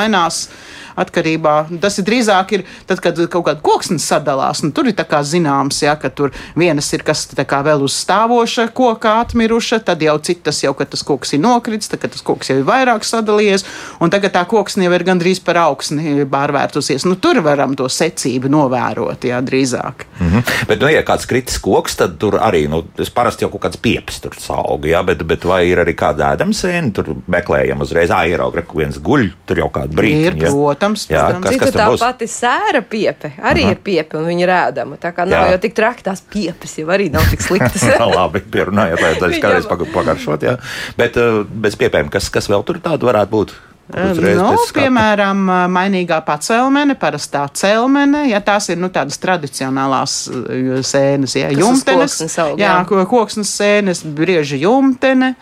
[0.98, 4.62] Atkarībā tas ir drīzāk, ir, tad, kad kaut kāda koksne sadalās.
[4.64, 9.82] Nu, tur ir zināms, ja, ka tur vienas ir kas vēl uz stāvoša koka atmiruša,
[9.86, 13.06] tad jau citas jau, kad tas koks ir nokritis, tad, tas koks jau ir vairāk
[13.06, 13.64] sadalījies,
[14.00, 17.06] un tagad tā koksne jau ir gandrīz par augsni pārvērtusies.
[17.08, 20.06] Nu, tur varam to secību novērot, jā, drīzāk.
[20.20, 20.46] Mhm.
[20.68, 23.80] Bet, nu, ja kāds kritis koks, tad tur arī, nu, es parasti jau kaut kāds
[23.82, 28.12] piepis tur saugu, jā, bet, bet vai ir arī kāda ēdama sēne, tur meklējam uzreiz,
[28.14, 30.30] ā, ierauga, re, viens guļ, tur jau kādu brīdi.
[30.30, 31.46] Ir, protams, Jā, protams.
[31.60, 32.02] kas- tur tā būs?
[32.04, 34.98] pati sēra piepe arī ir piepe, un viņa ir ēdama.
[34.98, 35.50] Tā kā nav Jā.
[35.54, 37.82] jau tik traki tās piepes, jau arī nav tik sliktas.
[38.16, 40.56] Labi, pierunājot, lai tas Viņam- kādreiz paga- pagaršot, jā.
[40.96, 43.54] Bet uh, bez piepēm, kas, kas vēl tur tādu varētu būt?
[43.92, 51.34] Uzreiz Nu, piemēram, mainīgā pacelmene, parastā celmene, ja tās ir nu, tādas tradicionālās uh, sēnes,
[51.36, 52.86] ja Kas jumtenes, koksnes aug, jā, jā.
[52.88, 55.34] ko- koksnes sēnes, brieži jumtene.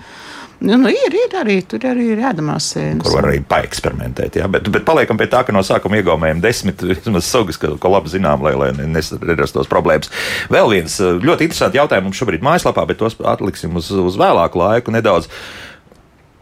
[0.60, 3.00] Nu, nu, ir, ir arī, tur arī ir ēdamās sēnes.
[3.00, 4.34] Kur var arī paeksperimentēt.
[4.42, 7.92] Jā, bet, bet paliekam pie tā, ka no sākuma iegaumējam desmit vismaz sugas, ko, ko
[7.94, 10.12] labi zinām, lai, lai nerastos problēmas.
[10.52, 14.60] Vēl viens uh, ļoti interesants jautājums mums šobrīd mājaslapā, bet tos atliksim uz, uz vēlāku
[14.60, 15.30] laiku nedaudz.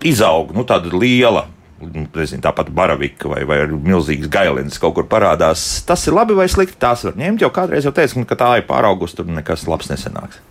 [0.07, 1.46] Izaug nu, tāda liela.
[1.78, 5.85] Nezinu, tāpat baravika vai, vai milzīgs gailins kaut kur parādās.
[5.87, 6.74] Tas ir labi vai slikti.
[6.83, 10.42] Tās var ņemt, jo kādreiz jau teicu, ka tā ir pāraugusi, tur nekas labs nesanāks.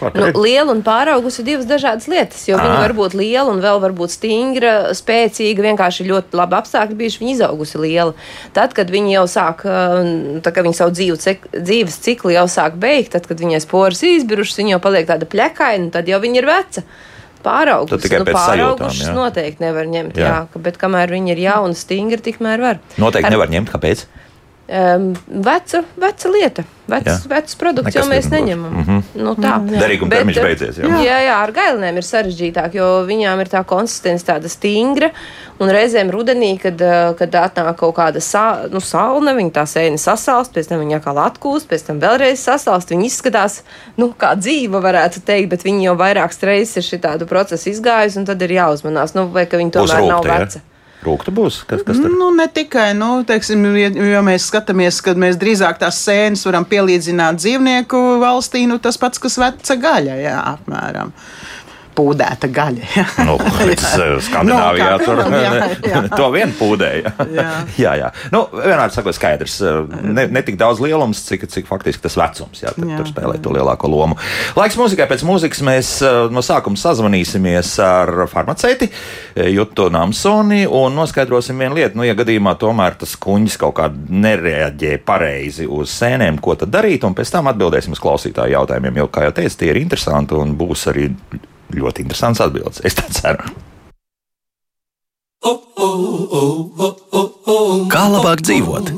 [0.00, 2.80] Nu, liela un pāraugusi ir divas dažādas lietas, jo viņa Ā.
[2.86, 7.34] var būt liela un vēl var būt stingra, spēcīga, vienkārši ļoti labi apstākļi bijuši, viņa
[7.36, 8.14] izaugusi liela.
[8.56, 9.78] Tad, kad viņi jau sāk, ā,
[10.46, 11.20] tā kā viņi savu dzīvu,
[11.60, 15.90] dzīves ciklu jau sāk beigt, tad, kad viņai sporas izbirušas, viņa jau paliek tāda plekaina,
[15.94, 16.86] tad jau viņa ir veca.
[17.40, 19.12] Pāraugusi, Tad tikai nu, sajūtām, pāraugušas jā.
[19.16, 20.32] noteikti nevar ņemt, Jā.
[20.52, 20.60] jā.
[20.60, 22.80] bet kamēr viņa ir jauna, stingra, tikmēr var.
[23.00, 23.70] Noteikti Ar- nevar ņemt.
[23.72, 24.02] Kāpēc?
[24.70, 28.76] Um, veca, veca lieta, vecs, vecs produkts, Nekas jo mēs neņemam.
[28.78, 29.00] Mhm.
[29.18, 29.56] Nu, tā.
[29.66, 30.90] Derīguma Bet, termiņš beidzies, jā.
[31.02, 35.10] Jā, jā, ar gailēm ir sarežģītāk, jo viņām ir tā konsistence tāda stingra.
[35.58, 39.98] Un reizēm rudenī, kad, uh, kad atnāk kaut kāda sa, nu, saule, viņa tā sēne
[39.98, 42.94] sasalst, pēc tam viņa atkal atkūst, pēc tam vēlreiz sasalst.
[42.94, 43.60] Viņa izskatās
[43.98, 48.22] nu, kā dzīva, varētu teikt, bet viņa jau vairākas reizes ir šī tādu procesu izgājusi,
[48.22, 50.69] un tad ir jāuzmanās, nu, vai ka viņa tomēr nav rūkta, ja?
[51.00, 51.62] Rūkta būs.
[51.68, 52.12] Kas, kas tur?
[52.12, 53.62] Nu, ne tikai, nu, teiksim,
[54.04, 59.22] ja mēs skatāmies, kad mēs drīzāk tās sēnes varam pielīdzināt dzīvnieku valstī, nu, tas pats,
[59.22, 61.14] kas veca gaļa, jā, apmēram.
[62.00, 62.86] Pūdēta gaļa.
[62.96, 63.04] Jā.
[63.28, 63.84] Nu, redz,
[64.24, 65.50] Skandināvijā Nu, kā- tur jā,
[65.92, 66.00] jā.
[66.16, 67.12] to vien pūdēja.
[67.36, 67.46] Jā.
[67.84, 68.08] jā, jā.
[68.32, 69.58] Nu, vienmēr sakot, skaidrs.
[70.00, 72.62] Ne, ne tik daudz lielums, cik, cik faktiski tas vecums.
[72.64, 73.00] Jā, tur, Jā.
[73.02, 74.16] tur spēlē to lielāko lomu.
[74.56, 80.96] Laiks mūzikai pēc mūzikas mēs eh, no sākuma sazvanīsimies ar farmaceiti eh, Jutu Namsoni un
[80.96, 82.00] noskaidrosim vienu lietu.
[82.00, 87.04] Nu, ja gadījumā tomēr tas kuņģis kaut kā nereaģē pareizi uz sēnēm, ko tad darīt,
[87.08, 89.02] un pēc tam atbildēsim uz klausītāju jautājumiem.
[89.04, 91.10] Jo, kā jau teicu, tie ir interesanti un būs arī
[91.76, 92.82] ļoti interesants atbildes.
[92.84, 93.50] Es tā ceru.
[97.90, 98.92] Kā labāk dzīvot?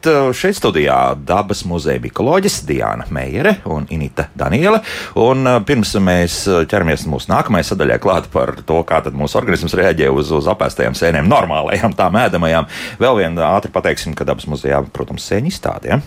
[0.00, 0.96] Uh, Šeit studijā
[1.28, 4.80] dabas muzeja ekoloģis Diana Meijere un Inita Daniele.
[5.20, 9.36] Un, uh, pirms mēs uh, ķeramies mūsu nākamajai sadaļai klāt par to, kā tad mūsu
[9.40, 12.70] organisms reaģē uz, uz apēstajām sēnēm, normālajām, tām ēdamajām,
[13.02, 15.92] vēl vien ātri pateiksim, ka dabas muzejā, protams, sēņu izstāde.
[15.92, 16.00] Ja?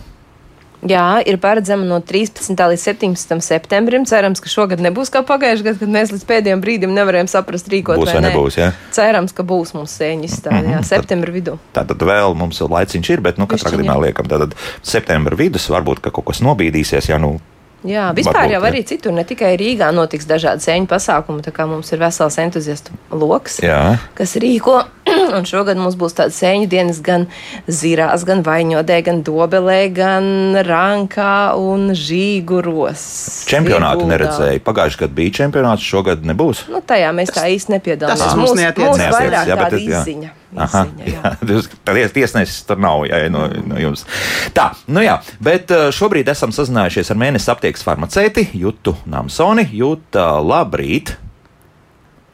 [0.90, 2.52] Jā, ir paredzama no 13.
[2.52, 3.38] līdz 17.
[3.46, 4.04] septembrim.
[4.10, 8.02] Cerams, ka šogad nebūs kā pagājušajā gadā, kad mēs līdz pēdējiem brīdim nevarējām saprast, rīkot
[8.02, 8.34] Būs vai vai ne.
[8.34, 8.72] nebūs, jā?
[8.96, 11.56] Cerams, ka būs mums sēņu izstāde, jā, septembra vidū.
[11.78, 16.12] Tātad vēl mums laiciņš ir, bet nu, katrā gadījumā liekam, tātad septembra vidus varbūt ka
[16.12, 17.12] kaut kas nobīdīsies.
[17.14, 17.38] Ja, nu,
[17.84, 21.44] Jā, vispār Varbūt, jau arī citur, ne tikai Rīgā, notiks dažādi sēņu pasākumi.
[21.44, 23.98] Tā kā mums ir vesels entuziastu lokus, Jā.
[24.16, 24.78] kas rīko.
[25.38, 27.26] Un šogad mums būs tādas sēņu dienas gan
[27.68, 30.30] zirās, gan vaņodē, gan dobelē, gan
[30.64, 33.04] rankā un žīguros.
[33.52, 34.64] čempionātu neredzēju.
[34.64, 36.64] Pagājušajā gadā bija čempionāts, šogad nebūs.
[36.72, 38.24] Nu, tajā mēs tā īsti nepiedalāmies.
[38.24, 38.54] tas mums.
[38.54, 40.34] Mums Neatiecas, vairāk jā, bet tāda tad, jā.
[40.58, 41.22] Aha, izziņa jā.
[41.24, 44.06] jā, ties- tiesnesis tur nav jā, no, no jums.
[44.54, 49.68] Tā, nu jā, bet uh, šobrīd esam sazinājušies ar mēnesi aptiekas farmaceiti Jutu Namsoni.
[49.74, 51.16] Juta, labrīt!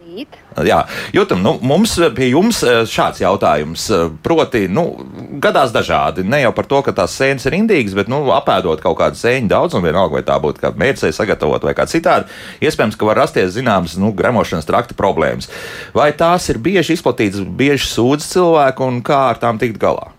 [0.10, 0.38] Labrīt.
[0.66, 0.80] Jā,
[1.14, 3.86] jūtam, nu, mums pie jums eh, šāds jautājums.
[3.94, 5.06] eh, Proti, nu,
[5.42, 6.26] gadās dažādi.
[6.26, 9.50] Ne jau par to, ka tās sēnes ir indīgas, bet, nu, apēdot kaut kādu sēņu
[9.52, 12.30] daudzumu, vienalga, vai tā būtu kā mērcē sagatavot vai kā citādi,
[12.62, 15.50] iespējams, ka var rasties zināmas, nu, gremošanas trakta problēmas.
[15.94, 20.14] Vai tās ir bieži izplatītas, bieži sūdz cilvēku un kā ar tām tikt galā?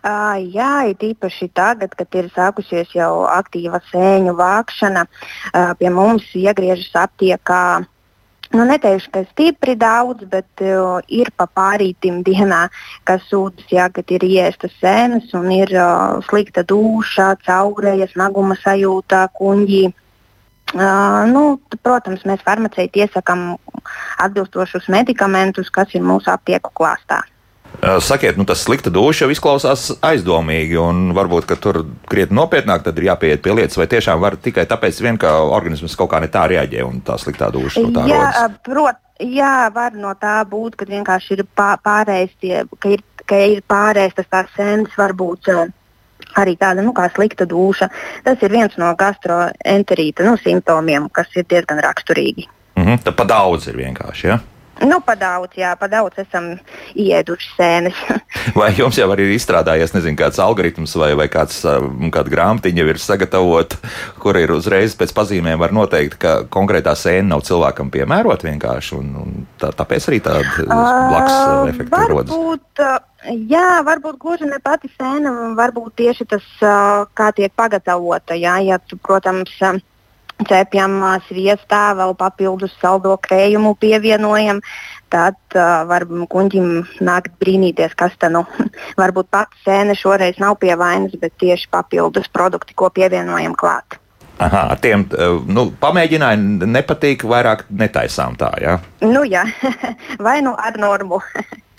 [0.00, 6.26] Uh, jā, it īpaši tagad, kad ir sākusies jau aktīva sēņu vākšana, uh, pie mums
[6.34, 7.86] iegriežas aptiekā.
[8.50, 12.64] Nu, neteikšu, ka stipri daudz, bet uh, ir pa pārītim dienā,
[13.06, 19.84] kas sūdzas, kad ir iestas sēnes un ir uh, slikta duša, caurējas, naguma sajūta, kuņģi.
[20.74, 23.52] Uh, nu, t- protams, mēs farmaceiti iesakām
[24.26, 27.22] atbilstošus medikamentus, kas ir mūsu aptieku klāstā.
[27.80, 31.80] Sakiet, nu, tas slikta duša jau izklausās aizdomīgi, un varbūt, ka tur
[32.10, 35.96] krietni nopietnāk tad ir jāpieiet pie lietas, vai tiešām var tikai tāpēc, vien, ka organisms
[35.96, 38.60] kaut kā ne tā reaģē un tā sliktā duša no tā jā, rodas.
[38.68, 43.40] prot, jā, var no tā būt, ka vienkārši ir pā- pārējais, tie, ka ir, ka
[43.48, 45.48] ir pārējais tas tās sēnes, varbūt
[46.36, 47.88] arī tāda nu, kā slikta duša.
[48.24, 52.48] Tas ir viens no gastroenterīta nu, simptomiem, kas ir diezgan raksturīgi.
[52.76, 54.26] Mhm, tad pa daudz ir vienkārši.
[54.30, 54.40] Ja?
[54.80, 56.54] Nu, pa daudz, jā, pa daudz esam
[56.96, 57.98] ieduši sēnes.
[58.58, 62.86] Vai jums jau arī ir izstrādājies nezinu, kāds algoritms vai, vai kāds, um, kāda grāmatiņa
[62.88, 63.76] ir sagatavota,
[64.22, 69.12] kur ir uzreiz pēc pazīmēm var noteikt, ka konkrētā sēne nav cilvēkam piemērota vienkārši, un,
[69.20, 72.32] un tā, tāpēc arī tāda blakus uh, efekti rodas.
[72.32, 76.74] varbūt, ā, jā, varbūt gluži ne pati sēna, varbūt tieši tas, ā,
[77.12, 78.38] kā tiek pagatavota.
[78.40, 79.76] Jā, ja, tu, protams, ā,
[80.48, 80.98] cepjam
[81.28, 84.60] sviestā, vēl papildus saldo krējumu pievienojam,
[85.12, 86.68] tad uh, var kuņģim
[87.04, 88.44] nākt brīnīties, kas tā nu.
[89.00, 93.98] Varbūt pati sēne šoreiz nav pie vainas, bet tieši papildus produkti, ko pievienojam klāt.
[94.40, 95.02] Aha, ar tiem
[95.52, 98.48] nu, pamēģināja, nepatīk, vairāk netaisām tā.
[98.62, 98.78] Ja?
[99.04, 99.44] Nu jā,
[100.26, 101.20] vai nu ar normu.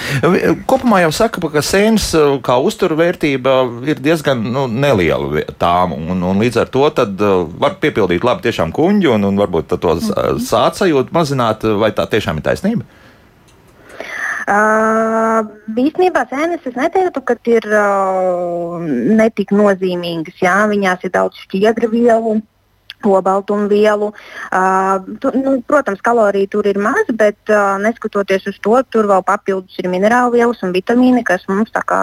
[0.70, 3.56] Kopumā jau saka, ka sēnes uh, kā uzturvērtība
[3.90, 7.30] ir diezgan nu, neliela tām, un, un līdz ar to uh,
[7.62, 10.42] var piepildīt labi tiešām kuģi un, un varbūt to mm.
[10.48, 12.88] sācajūtu mazināt, vai tā tiešām ir taisnība?
[14.52, 15.46] Uh,
[15.80, 20.42] īstenībā sēnes es neteiktu, ka ir uh, netik nozīmīgas.
[20.42, 22.40] Jā, viņās ir daudz šķiedru vielu.
[23.08, 24.12] Obaltumvielu.
[24.52, 29.24] Uh, tu, nu, protams, kaloriju tur ir maz, bet uh, neskatoties uz to, tur vēl
[29.28, 32.02] papildus ir minerālu vielas un vitamīni, kas mums kā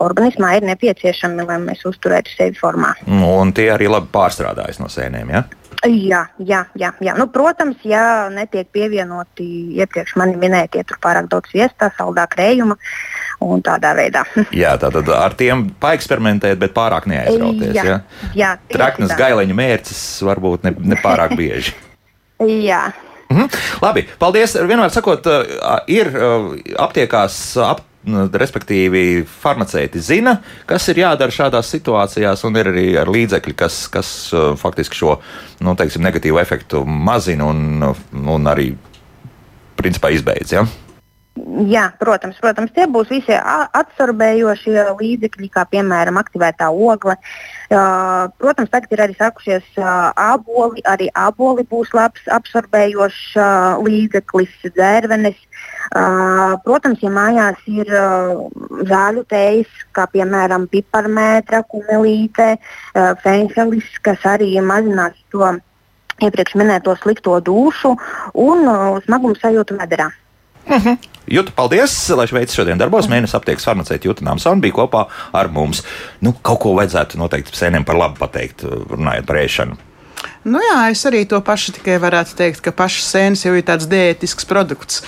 [0.00, 2.94] organismā ir nepieciešami, lai mēs uzturētu sevi formā.
[3.06, 5.30] Nu, Un tie arī labi pārstrādājas no sēnēm.
[5.34, 5.44] Ja?
[5.84, 6.92] Jā, jā, jā.
[7.04, 7.14] jā.
[7.18, 12.78] Nu, protams, ja netiek pievienoti iepriekš mani minētie, tur pārāk daudz viestā, saldā krējuma
[13.44, 14.24] un tādā veidā.
[14.62, 17.74] Jā, tātad ar tiem paeksperimentēt, bet pārāk neaizrauties.
[17.76, 17.96] Jā, Ja?
[18.34, 19.18] jā, Traknas tā.
[19.24, 21.74] gaileņa mērķis varbūt ne, ne pārāk bieži.
[22.44, 22.86] Jā.
[23.32, 23.48] Mhm.
[23.82, 24.54] Labi, paldies.
[24.68, 25.26] Vienmēr sakot,
[25.90, 26.10] ir
[26.84, 27.80] aptiekās, ap,
[28.36, 30.34] respektīvi, farmaceiti zina,
[30.68, 34.10] kas ir jādara šādās situācijās, un ir arī ar līdzekļi, kas, kas
[34.60, 35.14] faktiski šo
[35.64, 37.80] nu, teiksim, negatīvo efektu mazina un,
[38.36, 38.74] un arī
[39.80, 40.52] principā izbeidz.
[40.58, 40.66] Ja?
[41.54, 43.34] Jā, protams, protams, tie būs visi
[43.78, 47.14] absorbējošie līdzekļi, kā piemēram aktivētā ogle.
[47.70, 50.82] Uh, protams, tagad ir arī sākušies uh, āboli.
[50.90, 55.38] Arī āboli būs labs absorbējošs uh, līdzeklis, dzērvenes.
[55.94, 58.48] Uh, protams, ja mājās ir uh,
[58.90, 65.54] zāļu tējas, kā piemēram piparmētra, kumelīte, uh, fenhelis, kas arī mazinās to
[66.18, 67.94] iepriekš minēto slikto dušu
[68.34, 69.78] un uh, smagumu sajūtu
[70.68, 70.96] vedarā.
[71.24, 73.08] Jūta, paldies, lai veids šodien darbos.
[73.08, 75.80] Mēnesis aptiekas farmaceita Jūta Nāmsona bija kopā ar mums.
[76.20, 79.78] Nu, kaut ko vajadzētu noteikti sēnēm par labu pateikt, runājot par ēšanu.
[80.44, 83.88] Nu jā, es arī to pašu tikai varētu teikt, ka pašas sēnes jau ir tāds
[83.88, 85.00] diētisks produkts.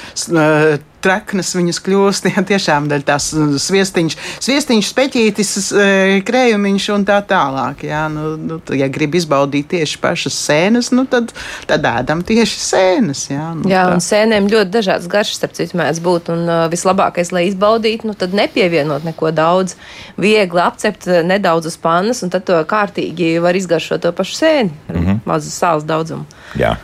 [1.06, 5.86] S- ā, Traknas viņas kļūst jā, tiešām daļa tās ā, sviestiņš, sviestiņš, speķītis, ā,
[6.26, 7.84] krējumiņš un tā tālāk.
[7.86, 11.32] Jā, nu, nu, ja grib izbaudīt tieši pašas sēnes, nu tad,
[11.66, 13.26] tad ēdam tieši sēnes.
[13.30, 13.94] Jā, nu, Jā, tā.
[13.94, 16.32] un sēnēm ļoti dažādas garšas, starp citu, mēdz būt.
[16.34, 19.76] Un uh, vislabākais, lai izbaudītu, nu, tad nepievienot neko daudz.
[20.20, 24.74] Viegli apcept uh, nedaudz uz pannas, un tad to kārtīgi var izgaršot to pašu sēni
[24.88, 25.18] ar mm -hmm.
[25.24, 26.26] mazu sāls daudzumu.
[26.58, 26.76] Jā.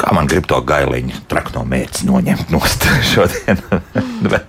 [0.00, 2.60] Kā man grib to gailiņu trakno mērķi noņemt no
[3.12, 3.60] šodien?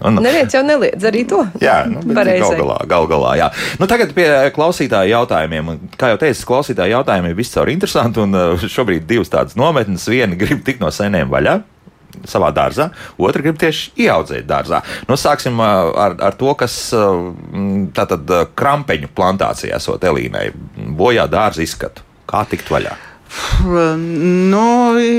[0.06, 1.42] Un- Neviens jau neliedz arī to.
[1.62, 2.02] Jā, nu,
[2.46, 3.50] gal galā, gal galā, jā.
[3.82, 5.70] Nu, tagad pie klausītāja jautājumiem.
[5.74, 8.22] Un, Kā jau teicu, klausītāja jautājumi ir viscaur interesanti.
[8.24, 10.08] Un uh, šobrīd divas tādas nometnes.
[10.12, 11.60] Viena grib tikt no seniem vaļā.
[12.30, 14.84] Savā dārzā, otra grib tieši ieaudzēt dārzā.
[15.10, 20.52] Nu, sāksim uh, ar, ar to, kas mm, tātad krampeņu plantācijā esot Elīnai
[20.94, 22.06] bojā dārza izskatu.
[22.30, 22.94] Kā tikt vaļā?
[23.64, 24.66] Nu,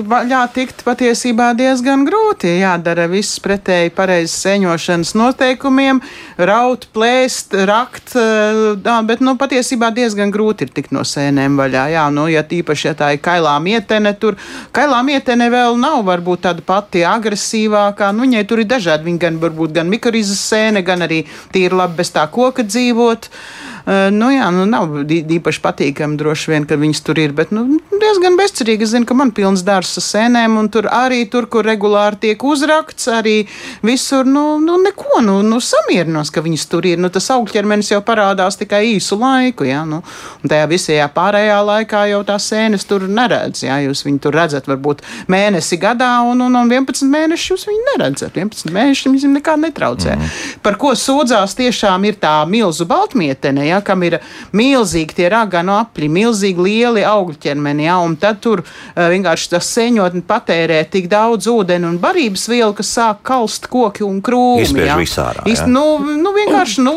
[0.07, 2.51] vaļā tikt patiesībā diezgan grūti.
[2.61, 6.01] Jādara viss pretēji pareizes sēņošanas noteikumiem,
[6.39, 8.15] raut, plēst, rakt.
[8.15, 11.87] Jā, bet nu, patiesībā diezgan grūti ir tikt no sēnēm vaļā.
[11.95, 14.39] Jā, nu, ja tīpaši, ja tā ir kailā mietene, tur
[14.77, 18.13] kailā mietene vēl nav varbūt tāda pati agresīvākā.
[18.15, 19.09] Nu, viņai tur ir dažādi.
[19.09, 21.25] Viņa gan varbūt gan mikorizas sēne, gan arī
[21.55, 23.31] tīri labi bez tā koka dzīvot.
[23.31, 27.67] Uh, nu, jā, nu, nav īpaši patīkami droši vien, ka viņas tur ir, bet nu,
[28.01, 28.87] diezgan bezcerīgi.
[28.87, 32.21] Es zinu, ka man ir pilns dārsts ar sēnēm, un tur arī tur, kur regulāri
[32.23, 33.37] tiek uzrakts, arī
[33.85, 37.01] visur, nu, nu neko, nu, nu samierinos, ka viņas tur ir.
[37.01, 40.01] Nu, tas augļķermenis jau parādās tikai īsu laiku, jā, nu,
[40.43, 44.69] un tajā visajā pārējā laikā jau tās sēnes tur neredz, jā, jūs viņu tur redzat
[44.71, 48.37] varbūt mēnesi gadā, un, un, un 11 mēnešus jūs viņu neredzat.
[48.41, 50.17] 11 mēneši viņam nekā netraucē.
[50.17, 50.35] Mm.
[50.65, 54.19] Par ko sūdzās tiešām ir tā milzu baltmietene, ja, kam ir
[54.57, 59.71] milzīgi tie raganu apļi, milzīgi lieli augļu ķermeni, ja, un tad tur uh, vienkārši tas
[59.75, 64.65] seņotni patērē tik daudz ūdeni un barības vielu, ka sāk kalst koki un krūmi.
[64.65, 64.99] Izspiež ja.
[65.01, 65.69] visārā, Iz, jā.
[65.71, 65.85] nu,
[66.21, 66.95] nu, vienkārši, nu,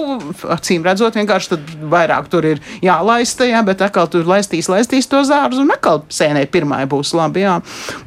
[0.54, 5.24] acīm redzot, vienkārši tad vairāk tur ir jālaista, ja, bet atkal tur laistīs, laistīs to
[5.28, 7.58] zārus, un atkal sēnē pirmā būs labi, jā.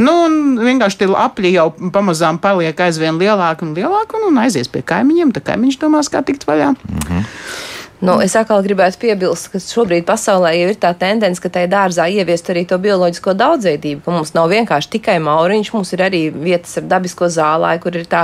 [0.00, 4.70] Nu, un vienkārši tie apļi jau pamazām paliek aizvien lielāki un lielāki, un, un aizies
[4.72, 6.72] pie kaimiņiem, tad kaimiņš domās, kā tikt vaļā.
[8.00, 12.06] Nu, es atkal gribētu piebilst, ka šobrīd pasaulē jau ir tā tendence, ka tajā dārzā
[12.08, 16.78] ieviest arī to bioloģisko daudzveidību, ka mums nav vienkārši tikai mauriņš, mums ir arī vietas
[16.80, 18.22] ar dabisko zālāju, kur ir tā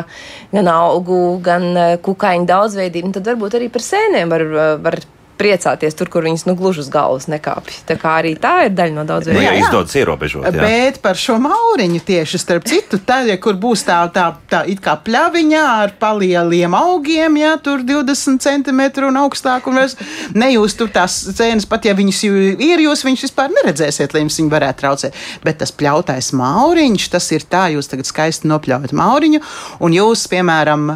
[0.54, 3.10] gan augu, gan eh, kukaiņu daudzveidība.
[3.10, 4.98] Un tad varbūt arī par sēnēm var, eh, var
[5.38, 7.82] priecāties tur, kur viņas nu gluži uz galvas nekāpj.
[7.88, 9.44] Tā kā arī tā ir daļa no Nu, daudzveidības.
[9.44, 9.60] ja jā.
[9.66, 10.62] izdodas ierobežot, jā.
[10.62, 14.80] Bet par šo mauriņu tieši starp citu, tad, ja kur būs tā, tā, tā it
[14.82, 19.94] kā pļaviņā ar palieliem augiem, jā, tur 20 cm un augstāk, un vairs
[20.34, 24.52] nejūst tur tās cēnas, pat ja viņas ir, jūs viņus vispār neredzēsiet, lai jums viņi
[24.56, 25.20] varētu traucēt.
[25.44, 29.42] Bet tas pļautais mauriņš, tas ir tā, jūs tagad skaisti nopļaujat mauriņu,
[29.86, 30.88] un jūs, piemēram,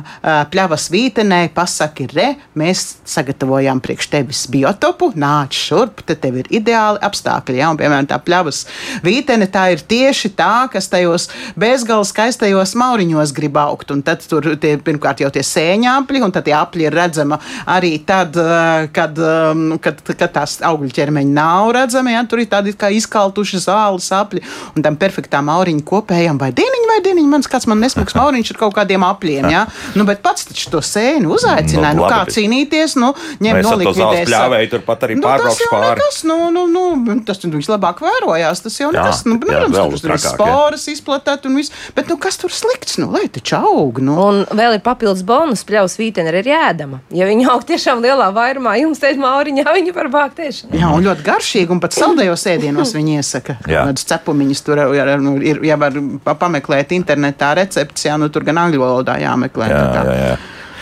[0.50, 7.00] pļavas vītenē pasaki, re, mēs sagatavojām priekš tevis biotopu, nāc šurp, te tev ir ideāli
[7.02, 8.62] apstākļi, jā, un, piemēram, tā pļavas
[9.02, 14.52] vītene, tā ir tieši tā, kas tajos bezgalīgi skaistajos mauriņos grib augt, un tad tur
[14.60, 19.18] tie, pirmkārt jau tie sēņāpļi, un tad tie apļi ir redzama arī tad, ā, kad,
[19.18, 24.10] ām, kad, kad tās augļu ķermeņi nav redzami, jā, tur ir tādi kā izkaltuši zāles
[24.14, 24.44] apļi,
[24.76, 28.62] un tam perfektām mauriņu kopējam, vai dieniņi, vai dieniņi, mans kāds man nesmuks mauriņš ar
[28.62, 29.66] kaut kādiem apļiem, jā,
[29.98, 33.10] nu, bet pats taču to sēni uzaicināja, Nu, nu, kā cīnīties, nu,
[33.42, 33.60] ņem
[34.20, 35.98] Mēs pļāvēju turpat arī Nu, pārbraukšu tas jau pāri.
[36.00, 38.62] nekas, nu, nu, nu, tas tur vislabāk vērojās.
[38.66, 40.34] Tas jau Jā, nekas, nu, jā, protams, vēl tur tur ir trakāk, jā.
[40.36, 41.72] sporas izplatēt un viss.
[41.96, 42.98] Bet, nu, kas tur slikts?
[43.00, 44.16] Nu, lai taču aug, nu.
[44.20, 47.00] Un vēl ir papildus bonus, pļaus vītene ir ēdama.
[47.16, 50.70] Ja viņi aug tiešām lielā vairumā, jums teikt, mauriņā, viņi var bākt tieši.
[50.76, 53.58] Jā, un ļoti garšīgi, un pat saldējos ēdienos viņi iesaka.
[53.70, 53.86] Jā.
[53.90, 58.44] Tādus cepumiņus tur ir, nu, ir ja var pa- pameklēt internetā recepts, jā, nu tur
[58.46, 59.68] gan angļu valodā jāmeklē.
[59.70, 60.38] Jā, jā, jā.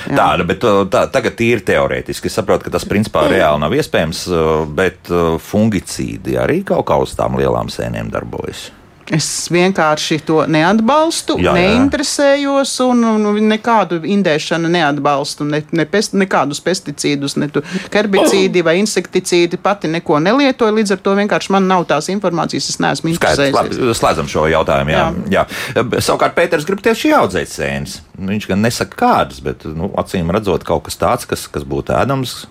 [0.09, 2.31] Tāda, bet uh, tā, tagad ir teorētiski.
[2.31, 6.99] Es saprotu, ka tas principā reāli nav iespējams, uh, bet uh, fungicīdi arī kaut kā
[7.03, 8.69] uz tām lielām sēnēm darbojas.
[9.15, 11.53] Es vienkārši to neatbalstu, Jā, jā.
[11.57, 15.47] neinteresējos un, un nekādu indēšanu neatbalstu.
[15.49, 17.49] Ne, ne pest, nekādus pesticīdus, ne
[17.95, 20.77] herbicīdi vai insekticīdi pati neko nelietoju.
[20.81, 23.81] Līdz ar to vienkārši man nav tās informācijas, es neesmu interesējies.
[23.97, 24.93] slēdzam šo jautājumu.
[24.93, 25.07] Jā.
[25.33, 25.47] Jā.
[25.73, 25.87] Jā.
[26.05, 28.03] Savukārt Pēters grib tieši audzēt sēnes.
[28.29, 32.43] Viņš gan nesaka kādas, bet nu, acīm redzot kaut kas tāds, kas, kas būtu ēdams.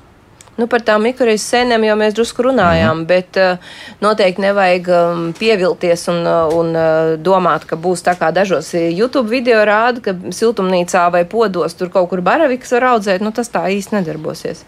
[0.57, 5.19] Nu, par tām mikroreizes sēnēm jau mēs drusku runājām, mm bet uh, noteikti nevajag um,
[5.37, 10.15] pievilties un, uh, un uh, domāt, ka būs tā kā dažos YouTube video rāda, ka
[10.33, 13.21] siltumnīcā vai podos tur kaut kur baravikas var audzēt.
[13.21, 14.65] Nu, tas tā īsti nedarbosies.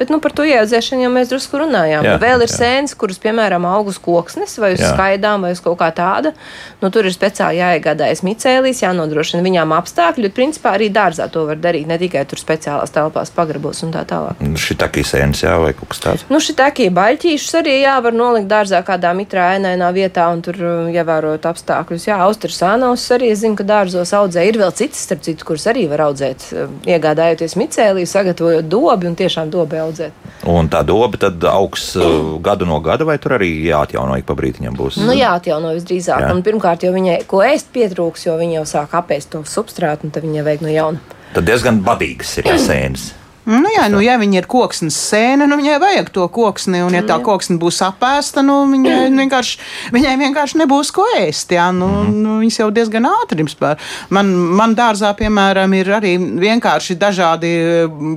[0.00, 2.06] Bet nu, par to ieaudzēšanu jau mēs drusku runājām.
[2.08, 2.56] Jā, Vēl ir jā.
[2.56, 4.94] sēnes, kuras, piemēram, aug uz koksnes vai uz Jā.
[4.94, 6.32] skaidām vai uz kaut kā tāda.
[6.80, 10.24] Nu, tur ir speciāli jāiegādājas micēlijas, jānodrošina viņām apstākļi.
[10.30, 14.06] Bet, principā, arī dārzā to var darīt, ne tikai tur speciālās telpās, pagrabos un tā
[14.08, 14.40] tālāk.
[14.56, 16.24] Šī tā kā sēnes, jā, vai kaut kas tāds.
[16.32, 20.40] Nu, šī tā kā baļķīšus arī jā, var nolikt dārzā kādā mitrā ēnainā vietā un
[20.46, 22.08] tur uh, ievērot apstākļus.
[22.08, 24.48] Jā, austrus ānaus arī es zinu, ka dārzos audzē.
[24.48, 29.20] Ir vēl citas, starp citu, kuras arī var audzēt, uh, iegādājoties micēliju, sagatavojot dobi un
[29.20, 30.26] tiešām dobi audzēt.
[30.48, 34.38] Un tā doba tad augs uh, gadu no gada, vai tur arī jāatjauno ik pa
[34.38, 35.00] brītiņam būs?
[35.04, 36.24] Nu, jā, atjauno visdrīzāk.
[36.24, 36.32] Jā.
[36.34, 40.14] Un pirmkārt, jau viņai ko ēst pietrūks, jo viņa jau sāk apēst to substrātu un
[40.14, 41.18] tad viņa vajag no jauna.
[41.34, 43.10] Tad diezgan badīgas ir sēnes.
[43.50, 46.84] Nu, jā, nu, ja viņa ir koksnes sēne, nu, viņai vajag to koksni.
[46.86, 49.58] Un, ja tā koksne būs apēsta, nu, viņai, vienkārši,
[49.94, 51.50] viņai vienkārši nebūs ko ēst.
[51.56, 52.20] Jā, nu, mm.
[52.22, 53.80] nu, viņas jau diezgan ātri spēr.
[54.14, 54.30] Man,
[54.60, 57.50] man dārzā, piemēram, ir arī vienkārši dažādi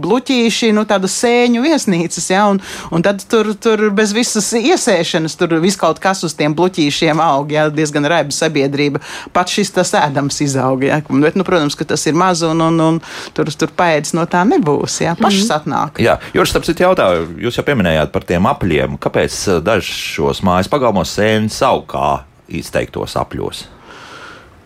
[0.03, 2.29] bluķīši, nu, tādas sēņu viesnīcas.
[2.29, 2.61] Jā, un,
[2.93, 7.55] un tad tur, tur bez visas iesēšanas, tur viss kaut kas uz tiem bluķīšiem aug.
[7.57, 9.01] Jā, diezgan raiba sabiedrība.
[9.33, 10.85] Pat šis tas ēdams izaug.
[10.85, 13.03] Jā, bet, nu, protams, ka tas ir maz un, un, un
[13.33, 15.01] tur, tur paēdis no tā nebūs.
[15.07, 15.55] Jā, pašas mm.
[15.57, 16.01] atnāk.
[16.03, 18.99] Jā, Jūras, starp citu, jautāju, jūs jau pieminējāt par tiem apļiem.
[19.03, 22.09] Kāpēc eh, dažs šos mājas pagalmos sēņas savu kā
[22.51, 23.65] izteiktos apļos?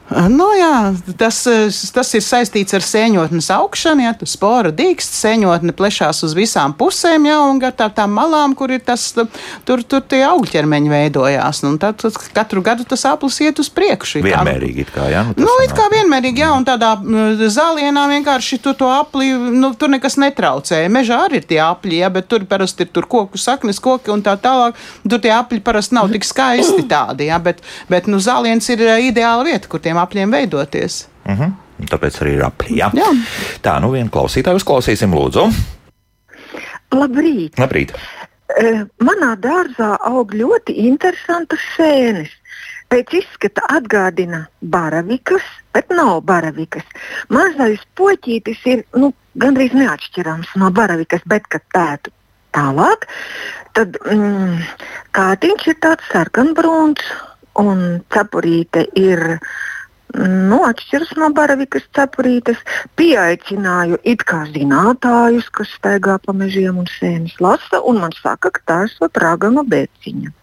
[0.07, 1.41] Nu, jā, tas,
[1.91, 4.05] tas ir saistīts ar sēņotnes augšanu.
[4.05, 8.71] Ja, spora dīkst, sēņotne plešās uz visām pusēm, ja, un gar tā, tām malām, kur
[8.71, 9.09] ir tas,
[9.67, 11.59] tur, tur tie augļķermeņi veidojās.
[11.65, 14.21] Nu, tad, tad katru gadu tas aplis iet uz priekšu.
[14.23, 15.25] Vienmērīgi, it kā, jā?
[15.33, 16.93] Nu, nu it kā vienmērīgi, jā, un tādā
[17.51, 20.85] zālienā vienkārši tu to apli, nu, tur nekas netraucē.
[20.93, 24.23] Mežā arī ir tie apļi, ja, bet tur parasti ir tur koku saknes, koki un
[24.23, 24.79] tā tālāk.
[25.03, 27.59] Tur tie apļi parasti nav tik skaisti tādi, ja, bet,
[27.91, 31.07] bet nu, zāliens ir ideāla vieta, kur tiem šiem apļiem veidoties.
[31.25, 31.43] Uh mhm.
[31.43, 31.89] -huh.
[31.89, 32.77] Tāpēc arī ir apli.
[32.79, 32.89] Jā.
[32.93, 33.09] Jā.
[33.61, 35.45] Tā, nu vienu klausītāju uzklausīsim, lūdzu.
[36.91, 37.57] Labrīt!
[37.59, 37.93] Labrīt.
[37.93, 42.29] Uh, manā dārzā aug ļoti interesantas sēnes.
[42.89, 45.43] Pēc izskata atgādina baravikas,
[45.73, 46.83] bet nav baravikas.
[47.29, 52.09] Mazais poķītis ir nu, gandrīz neatšķirams no baravikas, bet, kad pētu
[52.55, 53.05] tālāk,
[53.73, 54.63] tad mm,
[55.11, 57.03] kātiņš ir tāds sarkanbrūns
[57.59, 59.39] un cepurīte ir.
[60.17, 62.61] Nu, atšķiras no baravikas cepurītes.
[62.97, 68.63] Pieaicināju it kā zinātājus, kas staigā pa mežiem un sēnes lasa, un man saka, ka
[68.65, 70.33] tā ir raganu bēciņa.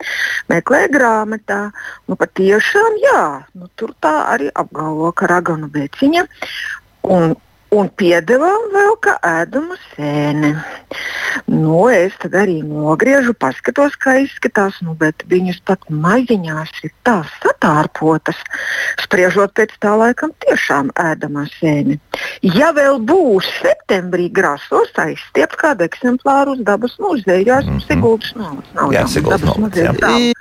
[0.52, 1.60] Meklēju grāmatā,
[2.08, 3.24] nu patiešām jā,
[3.58, 6.26] nu, tur tā arī apgalvo, ka raganu bēciņa.
[7.14, 7.34] Un
[7.74, 10.54] un piedevām vēl kā ēdama sēne.
[11.50, 17.16] Nu, es tad arī nogriežu, paskatos, kā izskatās, nu, bet viņas pat maziņās ir tā
[17.40, 18.38] satārpotas.
[19.02, 21.98] Spriežot pēc tā, laikam tiešām ēdamā sēne.
[22.46, 27.86] Ja vēl būs septembrī grasos aizstiept kādu eksemplāru uz dabas muzeju, jo esmu mm -hmm.
[27.88, 28.66] Siguldas novas.
[28.74, 30.34] Nav jā, Siguldas novas.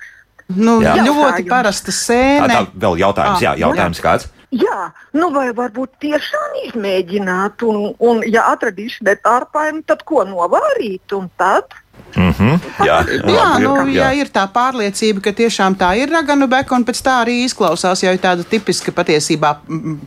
[0.53, 0.97] Nu, jā.
[0.99, 2.47] ļoti parasta sēne.
[2.47, 4.03] Tā, tā vēl jautājums, ah, jā, jautājums jā.
[4.03, 4.27] kāds?
[4.53, 11.25] Jā, nu vai varbūt tiešām izmēģināt, un, un ja atradīšu detārpājumu, tad ko novārīt un
[11.41, 11.73] tad?
[12.15, 12.59] Mm -hmm.
[12.85, 17.01] Jā, jā, nu, jā, ir tā pārliecība, ka tiešām tā ir raganu beka, un pēc
[17.01, 19.55] tā arī izklausās jau tāda tipiska patiesībā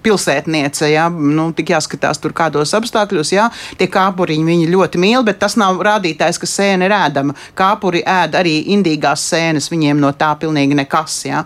[0.03, 0.87] pilsētniece.
[0.91, 5.57] Jā, nu, tik jāskatās tur kādos apstākļos, jā, tie kāpuriņi viņi ļoti mīl, bet tas
[5.57, 7.34] nav rādītājs, ka sēne ir ēdama.
[7.55, 11.24] Kāpuri ēd arī indīgās sēnes, viņiem no tā pilnīgi nekas.
[11.24, 11.45] Jā.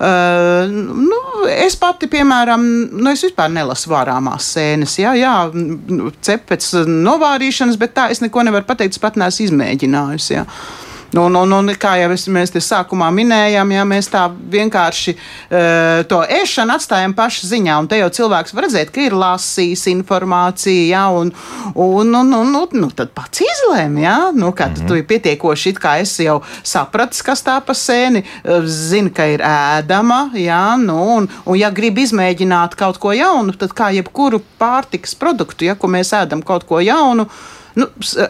[0.00, 0.66] Uh,
[0.98, 2.60] nu, es pati, piemēram,
[2.92, 5.50] nu, es vispār nelasu vārāmās sēnes, jā, jā
[6.20, 10.34] cep pēc novārīšanas, bet tā es neko nevaru pateikt, es pat neesmu izmēģinājis mēģinājusi.
[10.38, 10.46] Ja.
[11.12, 16.00] Nu, nu, nu, kā jau es, mēs te sākumā minējām, ja mēs tā vienkārši uh,
[16.08, 20.88] to ēšanu atstājam pašu ziņā, un te jau cilvēks var redzēt, ka ir lasījis informāciju,
[20.88, 21.34] ja, un,
[21.74, 24.88] un, un, un, un nu, tad pats izlēma, ja, nu, ka mm -hmm.
[24.88, 28.24] tu ir pietiekoši, it kā es jau sapratis, kas tā pa sēni,
[28.64, 33.76] zini, ka ir ēdama, ja, nu, un, un ja grib izmēģināt kaut ko jaunu, tad
[33.76, 37.28] kā jebkuru pārtikas produktu, ja, ko mēs ēdam kaut ko jaunu,
[37.78, 37.88] nu,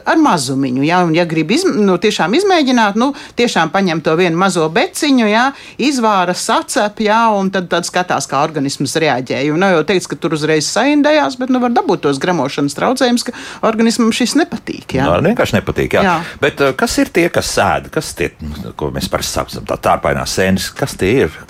[0.09, 0.85] ar mazumiņu.
[0.87, 5.29] Ja, un, ja grib izm, nu, tiešām izmēģināt, nu, tiešām paņem to vienu mazo beciņu,
[5.31, 5.45] ja,
[5.83, 9.43] izvāra sacep, ja, un tad, tad skatās, kā organisms reaģē.
[9.47, 13.27] Jo nav jau teikts, ka tur uzreiz saindējās, bet nu, var dabūt tos gramošanas traucējumus,
[13.29, 13.37] ka
[13.69, 14.99] organismam šis nepatīk.
[14.99, 15.09] Ja.
[15.09, 15.99] No, nu, vienkārši nepatīk.
[15.99, 16.05] Jā.
[16.09, 16.19] Jā.
[16.43, 18.33] Bet uh, kas ir tie, kas sēž, kas tie,
[18.79, 21.43] ko mēs parasti saucam, tā tārpainās sēnes, kas tie ir?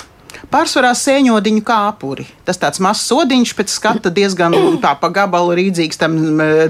[0.51, 2.25] Pārsvarā sēņodiņu kāpuri.
[2.43, 6.17] Tas tāds mazs sodiņš pēc skata diezgan tā pa gabalu rīdzīgs tam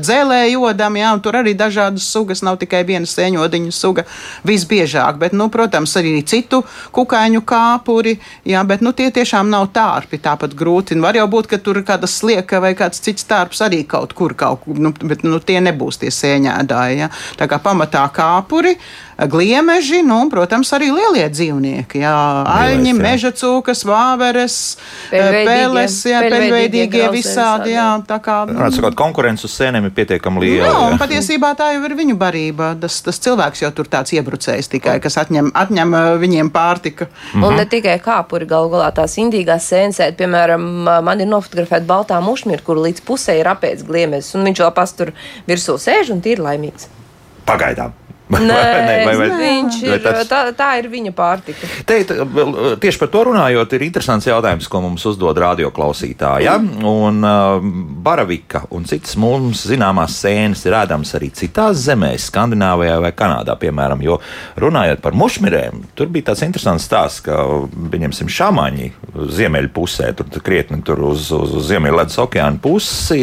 [0.03, 4.05] dzēlējodam, jā, un tur arī dažādas sugas, nav tikai viena sēņodiņu suga
[4.49, 6.61] visbiežāk, bet, nu, protams, arī citu
[6.93, 8.19] kukaiņu kāpuri,
[8.49, 10.99] jā, bet, nu, tie tiešām nav tārpi tāpat grūti.
[11.03, 14.67] Var jau būt, ka tur kāda slieka vai kāds cits tārps arī kaut kur kaut
[14.67, 17.09] kur, nu, bet, nu, tie nebūs tie sēņēdāji, jā.
[17.41, 18.77] Tā kā pamatā kāpuri
[19.19, 22.03] gliemeži, nu, un, protams, arī lielie dzīvnieki.
[22.03, 22.15] Jā,
[22.49, 24.57] aļņi, meža cūkas, vāveres,
[25.11, 27.75] peles, jā, peļveidīgie visādi.
[27.77, 28.43] Jā, tā kā.
[28.73, 30.71] Sakot, konkurence uz sēnēm ir pietiekami liela.
[30.71, 32.73] Jā, un patiesībā tā jau ir viņu barība.
[32.83, 37.09] Tas, tas cilvēks jau tur tāds iebrucējs tikai, kas atņem, atņem viņiem pārtika.
[37.33, 37.47] Mhm.
[37.47, 40.67] Un ne tikai kāpuri galu galā tās indīgās sēnesēt, piemēram,
[41.05, 45.15] man ir nofotografēta baltā mušmīra, kur līdz pusē ir apēdz gliemežs, un viņš vēl pastur
[45.49, 46.89] virsū sēž un tīri laimīgs.
[47.47, 48.02] Pagaidām.
[48.41, 51.69] Nē, vai- vai- viņš vai ir, tas- tā, tā ir viņa pārtika.
[51.87, 51.99] Te,
[52.81, 56.47] tieši par to runājot, ir interesants jautājums, ko mums uzdod radioklausītāji.
[56.47, 56.57] Ja?
[56.89, 57.61] Un uh,
[58.03, 64.01] baravika un citas mums zināmās sēnes ir ēdamas arī citās zemēs, Skandināvijā vai Kanādā, piemēram.
[64.07, 64.19] Jo
[64.63, 67.37] runājot par mušmirēm, tur bija tāds interesants stāsts, ka,
[67.93, 68.91] pieņemsim, šāmaņi
[69.37, 73.21] ziemeļu pusē, tur, krietni tur uz, uz, uz Ziemeļledus okeāna pusi,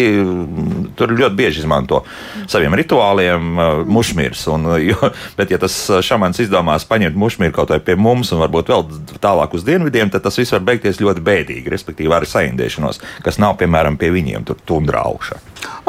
[0.99, 2.03] tur ļoti bieži izmanto
[2.49, 4.45] saviem rituāliem uh, mušmirs.
[4.53, 5.75] Un, uh, jo, bet, ja tas
[6.05, 8.87] šāmanis izdomās paņemt mušmiru kaut vai pie mums un varbūt vēl
[9.21, 13.57] tālāk uz dienvidiem, tad tas viss var beigties ļoti bēdīgi, respektīvi ar saindēšanos, kas nav,
[13.61, 15.39] piemēram, pie viņiem tur tundrā augšā.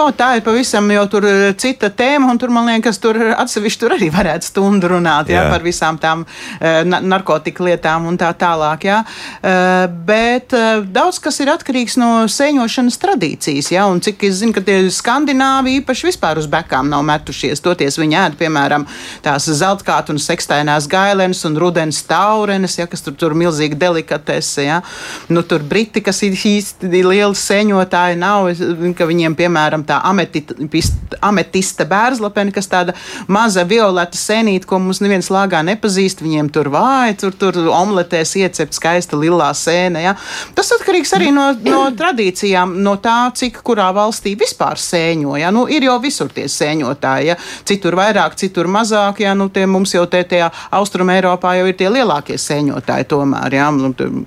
[0.00, 3.80] O, tā ir pavisam jau tur eh, cita tēma, un tur man liekas, tur atsevišķi
[3.82, 5.50] tur arī varētu stundu runāt jā, Jā.
[5.52, 8.86] par visām tām uh, narkotika lietām un tā tālāk.
[8.88, 9.00] Jā.
[9.40, 10.54] Uh, bet
[10.90, 15.76] daudz kas ir atkarīgs no sēņošanas tradīcijas, jā, un cik es zinu, ka tie skandināvi
[15.80, 17.62] īpaši vispār uz bekām nav metušies.
[17.62, 18.86] Toties viņi ēd, piemēram,
[19.24, 24.80] tās zeltkātu un sekstainās gailenes un rudens taurenes, jā, kas tur, tur milzīgi delikatese, jā.
[25.28, 28.50] Nu, tur briti, kas ir īsti lieli sēņotāji, nav,
[28.96, 32.94] ka viņiem, piemēram, tā ametist- ametista bērzlapene, kas tāda
[33.28, 38.76] maza violeta sēnīte, ko mums neviens lāgā nepazīst, viņiem tur vāja, tur, tur omletēs iecept
[38.76, 40.02] skaista lilā sēne.
[40.04, 40.14] Ja?
[40.56, 45.36] Tas atkarīgs arī no, no tradīcijām, no tā, cik kurā valstī vispār sēņo.
[45.40, 45.52] Ja?
[45.54, 47.38] Nu, ir jau visur tie sēņotāji, ja?
[47.68, 49.22] citur vairāk, citur mazāk.
[49.24, 49.34] Ja?
[49.38, 50.50] Nu, tie mums jau te tajā
[50.80, 53.58] Austrum Eiropā jau ir tie lielākie sēņotāji tomēr.
[53.60, 53.70] Ja?
[53.74, 54.22] Nu, tur,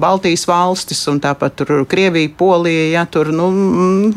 [0.00, 3.06] Baltijas valstis un tāpat tur Krievija, Polija, ja?
[3.10, 3.50] tur nu,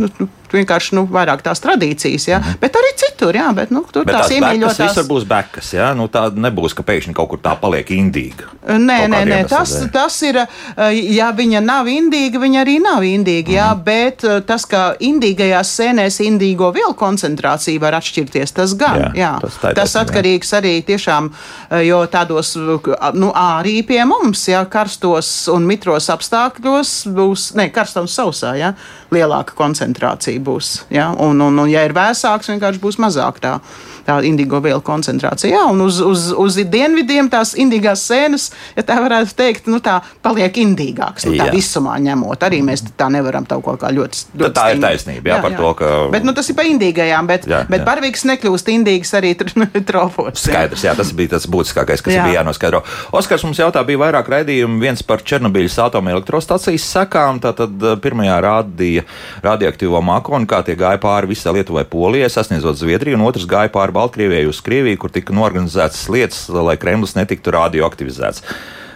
[0.03, 2.39] mm, nu, vienkārši nu, vairāk tās tradīcijas, ja?
[2.61, 3.33] bet arī citur.
[3.35, 4.79] Jā, bet, nu, tur Bet tās tās iemīļotās.
[4.85, 5.93] visur būs bekas, ja?
[5.97, 8.45] nu, tā nebūs, ka pēkšņi kaut kur tā paliek indīga.
[8.63, 9.89] Nē, nē, nē tas, dēļ.
[9.91, 10.37] tas ir.
[10.43, 13.51] eh, Ja viņa nav indīga, viņa arī nav indīga.
[13.51, 13.83] Jā, Mhm.
[13.83, 18.99] bet eh, tas, ka indīgajās sēnēs indīgo vielu koncentrācija var atšķirties, tas gan.
[18.99, 20.03] Jā, Jā, tas tā tas jā.
[20.05, 21.31] atkarīgs arī tiešām,
[21.71, 22.53] eh, jo tādos,
[23.13, 28.73] nu, arī pie mums, ja karstos un mitros apstākļos būs, ne, karstā un sausā, ja,
[29.11, 30.73] lielāka koncentrācija būs.
[30.93, 33.57] Ja, un, un, un, ja ir vēsāks, vienkārši būs mazāk tā.
[34.03, 35.47] Tā indigo vielu koncentrācija.
[35.47, 40.01] Jā, un uz, uz, uz dienvidiem tās indīgās sēnes, ja tā varētu teikt, nu, tā
[40.19, 41.23] paliek indīgāks.
[41.29, 41.53] Nu, tā Jā.
[41.55, 44.25] visumā ņemot, arī mēs tā nevaram tā kaut kā ļoti.
[44.35, 44.83] ļoti tā ir stingri.
[44.89, 47.79] taisnība, jā, par to, ka- Bet nu, tas ir pa indīgajām, bet, Jā, jā, bet
[47.79, 47.85] jā.
[47.87, 49.31] barvīgs nekļūst indīgs arī
[49.87, 50.35] tropos.
[50.35, 50.51] jā.
[50.51, 52.19] Skaidrs, jā, tas bija tas būtiskākais, kas jā.
[52.19, 52.27] Jā.
[52.27, 52.83] bija jānoskaidro.
[53.15, 57.39] Oskars mums jautā, bija vairāk raidījumu, viens par Černobiļas atomelektrostacijas sekām.
[57.39, 59.07] Tātad eh, pirmajā rādīja
[59.47, 60.03] radioaktīvo
[60.33, 64.47] mākoni, kā tie gāja pāri visai Lietuvai, Polijai, sasniedzot Zviedriju, un otrs gāja pāri Baltkrievijai
[64.49, 68.41] uz Krieviju, kur tika norganizētas lietas, lai Kremlis netiktu radioaktivizēts.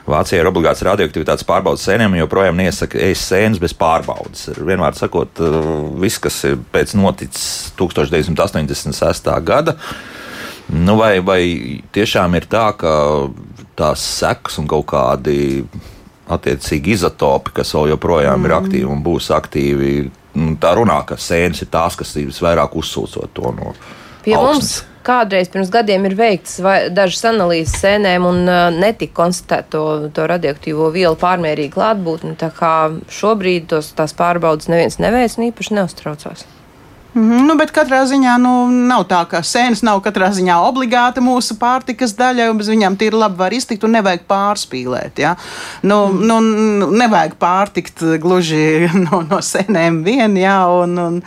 [0.07, 4.47] Vācijā ir obligāts radioaktivitātes pārbaudas sēnēm, joprojām neiesaka ēst sēnes bez pārbaudas.
[4.55, 5.57] Vienmēr sakot, eh,
[5.99, 9.41] viss, kas ir pēc noticis 1986.
[9.43, 9.75] gada,
[10.67, 11.41] Nu, vai, vai
[11.95, 12.91] tiešām ir tā, ka
[13.79, 15.63] tās sekas un kaut kādi
[16.27, 18.47] attiecīgi izotopi, kas vēl joprojām mm.
[18.49, 22.77] ir aktīvi un būs aktīvi, nu, tā runā, ka sēnes ir tās, kas ir visvairāk
[22.77, 23.73] uzsūcot to no
[24.25, 24.53] Pie augsnes.
[24.53, 26.59] mums kādreiz pirms gadiem ir veikts
[26.95, 29.83] dažas analīzes sēnēm un uh, netika konstatēta to,
[30.15, 32.35] to radioaktīvo vielu pārmērīgu klātbūtni.
[32.39, 32.73] Tā kā
[33.19, 36.45] šobrīd tos, tās pārbaudas neviens neveic un īpaši neuztraucās.
[37.18, 38.51] Mhm, Nu, bet katrā ziņā nu,
[38.89, 43.18] nav tā, ka sēnes nav katrā ziņā obligāta mūsu pārtikas daļa, un bez viņām tīri
[43.18, 45.22] labi var iztikt un nevajag pārspīlēt.
[45.24, 45.34] Ja?
[45.82, 46.28] Nu, mm.
[46.30, 51.20] nu, nevajag pārtikt gluži no, no sēnēm vien, jā, un, un,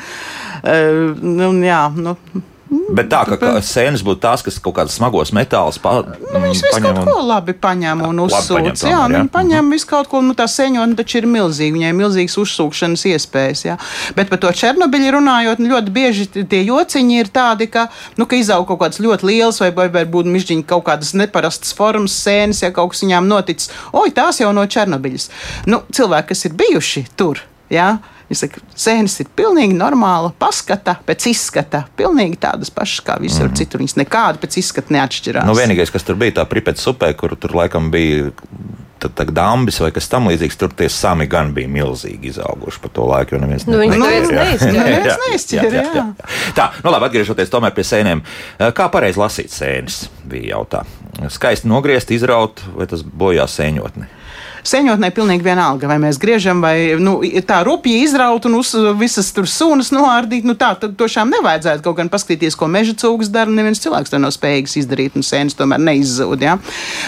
[0.63, 2.15] eh, nu, jā, nu,
[2.71, 5.97] Bet tā, ka, ka sēnes būtu tās, kas kaut kādas smagos metālus pa,
[6.31, 8.53] Nu, Viņas visu kaut ko labi paņem un uzsūc.
[8.55, 8.99] paņem Jā, jā.
[9.09, 9.15] Mhm.
[9.17, 13.05] viņi paņem visu kaut ko, nu tā seņona taču ir milzīga, viņai ir milzīgas uzsūkšanas
[13.11, 13.65] iespējas.
[13.67, 13.77] Jā.
[14.15, 18.39] Bet par to Černobiļu runājot, nu, ļoti bieži tie jociņi ir tādi, ka, nu, ka
[18.39, 22.71] izaug kaut kāds ļoti liels vai, vai varbūt mišķiņi kaut kādas neparastas formas sēnes, ja
[22.71, 23.71] kaut kas viņām noticis.
[23.93, 25.29] Oi, tās jau no Černobiļas.
[25.67, 27.97] Nu, cilvēki, kas ir bijuši tur, jā.
[28.31, 31.83] Es saku, sēnes ir pilnīgi normāla, paskata pēc izskata.
[31.99, 33.57] Pilnīgi tādas pašas kā visur mm.
[33.59, 33.83] citur.
[33.83, 35.49] Viņas nekādi pēc izskata neatšķirās.
[35.49, 38.31] Nu, vienīgais, kas tur bija, tā pripets upē, kur tur laikam bija.
[39.01, 43.07] Tad tā dambis vai kas tamlīdzīgs, tur tie sami gan bija milzīgi izauguši pa to
[43.09, 46.05] laiku, Nu, neizšķīra, jā, jā, jā.
[46.59, 48.21] Tā, nu labi, atgriežoties tomēr pie sēnēm.
[48.77, 50.85] Kā pareizi lasīt sēnes, bija jautā.
[51.33, 54.20] Skaisti nogriezt, izraut, vai tas bojā sēņotni?
[54.67, 59.49] Sēņotnē pilnīgi vienalga, vai mēs griežam, vai nu, tā rupji izraut un uz, visas tur
[59.49, 60.47] sūnas noārdīt.
[60.49, 63.51] Nu, tā tošām nevajadzētu kaut gan paskatīties, ko meža cūgas dara.
[63.51, 66.45] Neviens cilvēks to nav spējīgs izdarīt, un sēnes tomēr neizzūd.
[66.45, 66.59] Ja?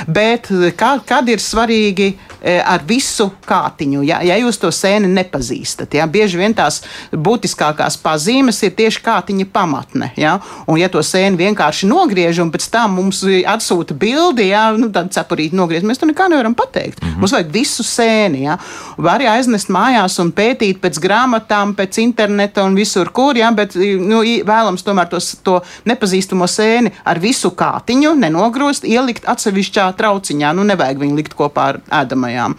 [0.09, 0.49] Bet
[0.79, 5.99] kā, kad ir svarīgi e, ar visu kātiņu, ja, ja jūs to sēni nepazīstat.
[5.99, 6.09] Ja.
[6.11, 6.83] Bieži vien tās
[7.13, 10.13] būtiskākās pazīmes ir tieši kātiņa pamatne.
[10.21, 10.39] Ja.
[10.67, 15.13] Un, ja to sēni vienkārši nogriež un pēc tam mums atsūta bildi, ja, nu, tad
[15.15, 17.03] cepurīt nogriezt, mēs to nekā nevaram pateikt.
[17.03, 17.21] Mm -hmm.
[17.43, 18.45] Mums vajag visu sēni.
[18.47, 18.57] Ja.
[18.97, 23.75] Var arī aiznest mājās un pētīt pēc grāmatām, pēc interneta un visur, kur, ja, bet
[23.75, 30.53] nu, vēlams tomēr tos, to nepazīstamo sēni ar visu kātiņu nenogrozt, ielikt atsevišķā trauciņā.
[30.55, 32.57] Nu, nevajag viņu likt kopā ar ēdamajām.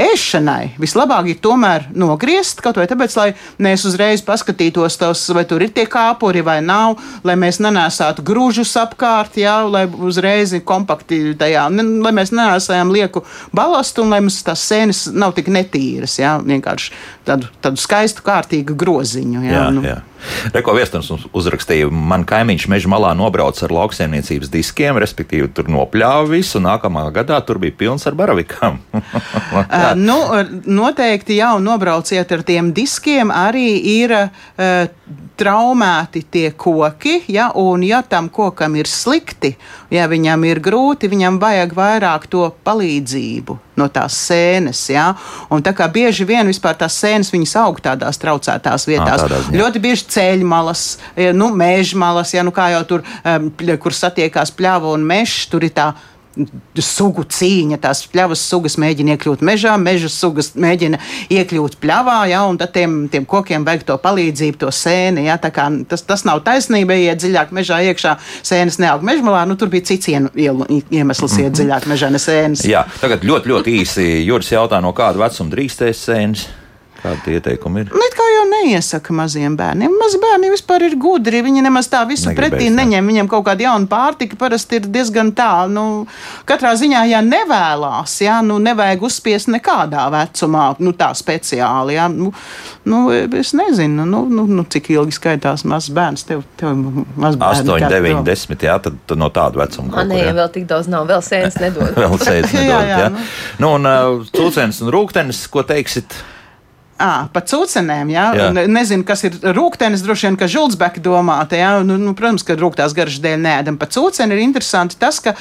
[0.00, 3.28] Ēšanai vislabāk ir tomēr nogriezt, kaut vai tāpēc, lai
[3.62, 8.74] mēs uzreiz paskatītos, tos, vai tur ir tie kāpuri vai nav, lai mēs nenēsātu grūžus
[8.80, 13.24] apkārt, jā, lai uzreiz kompakti tajā, lai mēs nenēsājam lieku
[13.54, 16.90] balastu un lai mums tās sēnes nav tik netīras, jā, vienkārši
[17.28, 19.44] tādu, tādu skaistu, kārtīgu groziņu.
[19.44, 19.84] Jā, jā, nu.
[19.86, 20.00] jā.
[20.54, 26.28] Reko viesturs mums uzrakstīja, man kaimiņš meža malā nobrauc ar lauksaimniecības diskiem, respektīvi tur nopļāva
[26.30, 28.80] visu, nākamā gadā tur bija pilns ar baravikām.
[28.94, 30.18] uh, nu,
[30.66, 34.88] noteikti jau nobrauciet ar tiem diskiem, arī ir uh,
[35.36, 39.54] traumēti tie koki, ja, un ja tam kokam ir slikti,
[39.90, 44.80] ja viņam ir grūti, viņam vajag vairāk to palīdzību no tās sēnes.
[44.92, 45.08] Ja?
[45.52, 49.24] Un tā kā bieži vien vispār tās sēnes viņas aug tādās traucētās vietās.
[49.26, 50.86] À, ļoti bieži ceļmalas,
[51.36, 53.06] nu, mežmalas, ja, nu, kā jau tur,
[53.82, 55.92] kur satiekās pļava un mežs, tur ir tā
[56.82, 57.78] sugu cīņa.
[57.82, 60.98] Tās pļavas sugas mēģina iekļūt mežā, meža sugas mēģina
[61.34, 65.26] iekļūt pļavā, ja, un tad tiem, tiem kokiem vajag to palīdzību, to sēni.
[65.28, 69.44] Ja, tas, tas nav taisnība, iet dziļāk mežā iekšā, sēnes neaug mežmalā.
[69.48, 72.66] Nu, tur bija cits iemesls, iet dziļāk mežā, ne sēnes.
[72.68, 76.46] Jā, tagad ļoti, ļoti īsi Juris jautā, no kāda vecuma drīkstēs sēnes.
[77.04, 77.90] Kādi ieteikumi ir?
[77.92, 78.04] Nu,
[78.44, 79.92] jau neiesaka maziem bērniem.
[79.98, 81.40] Mazi bērni vispār ir gudri.
[81.44, 83.06] Viņi nemaz tā visu Negribēs, pretī neņem.
[83.08, 85.72] Viņiem kaut kāda jauna pārtika parasti ir diezgan tālu.
[85.74, 85.84] Nu,
[86.48, 91.96] katrā ziņā, ja nevēlās, ja, nu, nevajag uzspiest nekādā vecumā, nu, tā speciāli.
[91.96, 92.08] Ja.
[92.12, 92.32] Nu,
[92.88, 96.26] nu, es nezinu, nu, nu, nu, cik ilgi skaitās mazs bērns.
[96.28, 96.74] Tev, tev
[97.20, 98.68] maz bērni, 8, 9, 10.
[98.68, 99.92] Jā, tad, tad no tāda vecuma.
[99.98, 101.96] Man nē, ja vēl tik daudz nav, vēl sēnes nedod.
[102.02, 102.70] vēl sēnes nedod.
[102.70, 103.10] jā, jā, jā.
[103.14, 103.26] Nu.
[103.64, 106.16] Nu, un uh, cūcens un rūktenis, ko teiksit?
[107.04, 108.24] À, pa cūcenēm, jā.
[108.38, 108.48] jā.
[108.48, 111.72] Un, nezinu, kas ir rūktenis, droši vien, ka žultsbeka domāta, jā.
[111.84, 113.76] Nu, nu, protams, ka rūktās garžas dēļ nēdam.
[113.80, 115.34] Pa cūceni ir interesanti tas, ka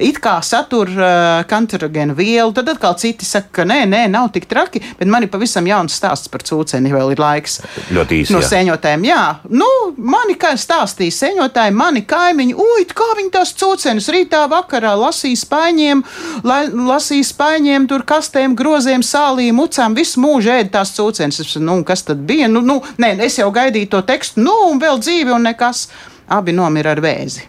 [0.00, 4.48] it kā satur uh, kancerogēnu vielu, tad atkal citi saka, ka nē, nē, nav tik
[4.48, 7.60] traki, bet man ir pavisam jauns stāsts par cūceni, vēl ir laiks.
[7.92, 8.34] Ļoti īsi.
[8.34, 8.48] No jā.
[8.54, 9.24] sēņotājiem, jā.
[9.52, 9.68] Nu,
[10.00, 16.02] mani kā stāstīja sēņotāji, mani kaimiņi, uj, kā viņi tās cūcenes rītā vakarā lasīja spaiņiem,
[16.48, 16.62] la,
[16.94, 21.09] lasīja spaiņiem, tur kastēm, groziem, sālīm, mucām, visu mūžu ēd tās cūcenes.
[21.18, 22.48] Es, nu, kas tad bija?
[22.48, 25.88] Nu, nu, nē, es jau gaidīju to tekstu, nu, un vēl dzīvi, un nekas.
[26.30, 27.48] Abi nomira ar vēzi.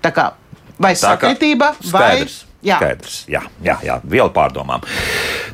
[0.00, 0.30] Tā kā
[0.80, 2.14] vai sakritība, vai.
[2.60, 2.76] Jā.
[2.76, 3.14] Skaidrs.
[3.30, 4.82] Jā, jā, jā, viela pārdomām.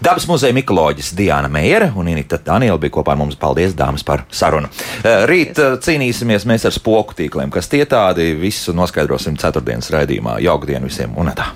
[0.03, 3.37] Dabas muzeja mikoloģis Diana Meijere un Inita Daniela bija kopā ar mums.
[3.39, 4.67] Paldies, dāmas, par sarunu.
[5.05, 8.33] Eh, rīt eh, cīnīsimies mēs ar spoku tīkliem, kas tie tādi.
[8.41, 10.41] Visu noskaidrosim ceturtdienas raidījumā.
[10.43, 11.53] Jauku dienu visiem un tā!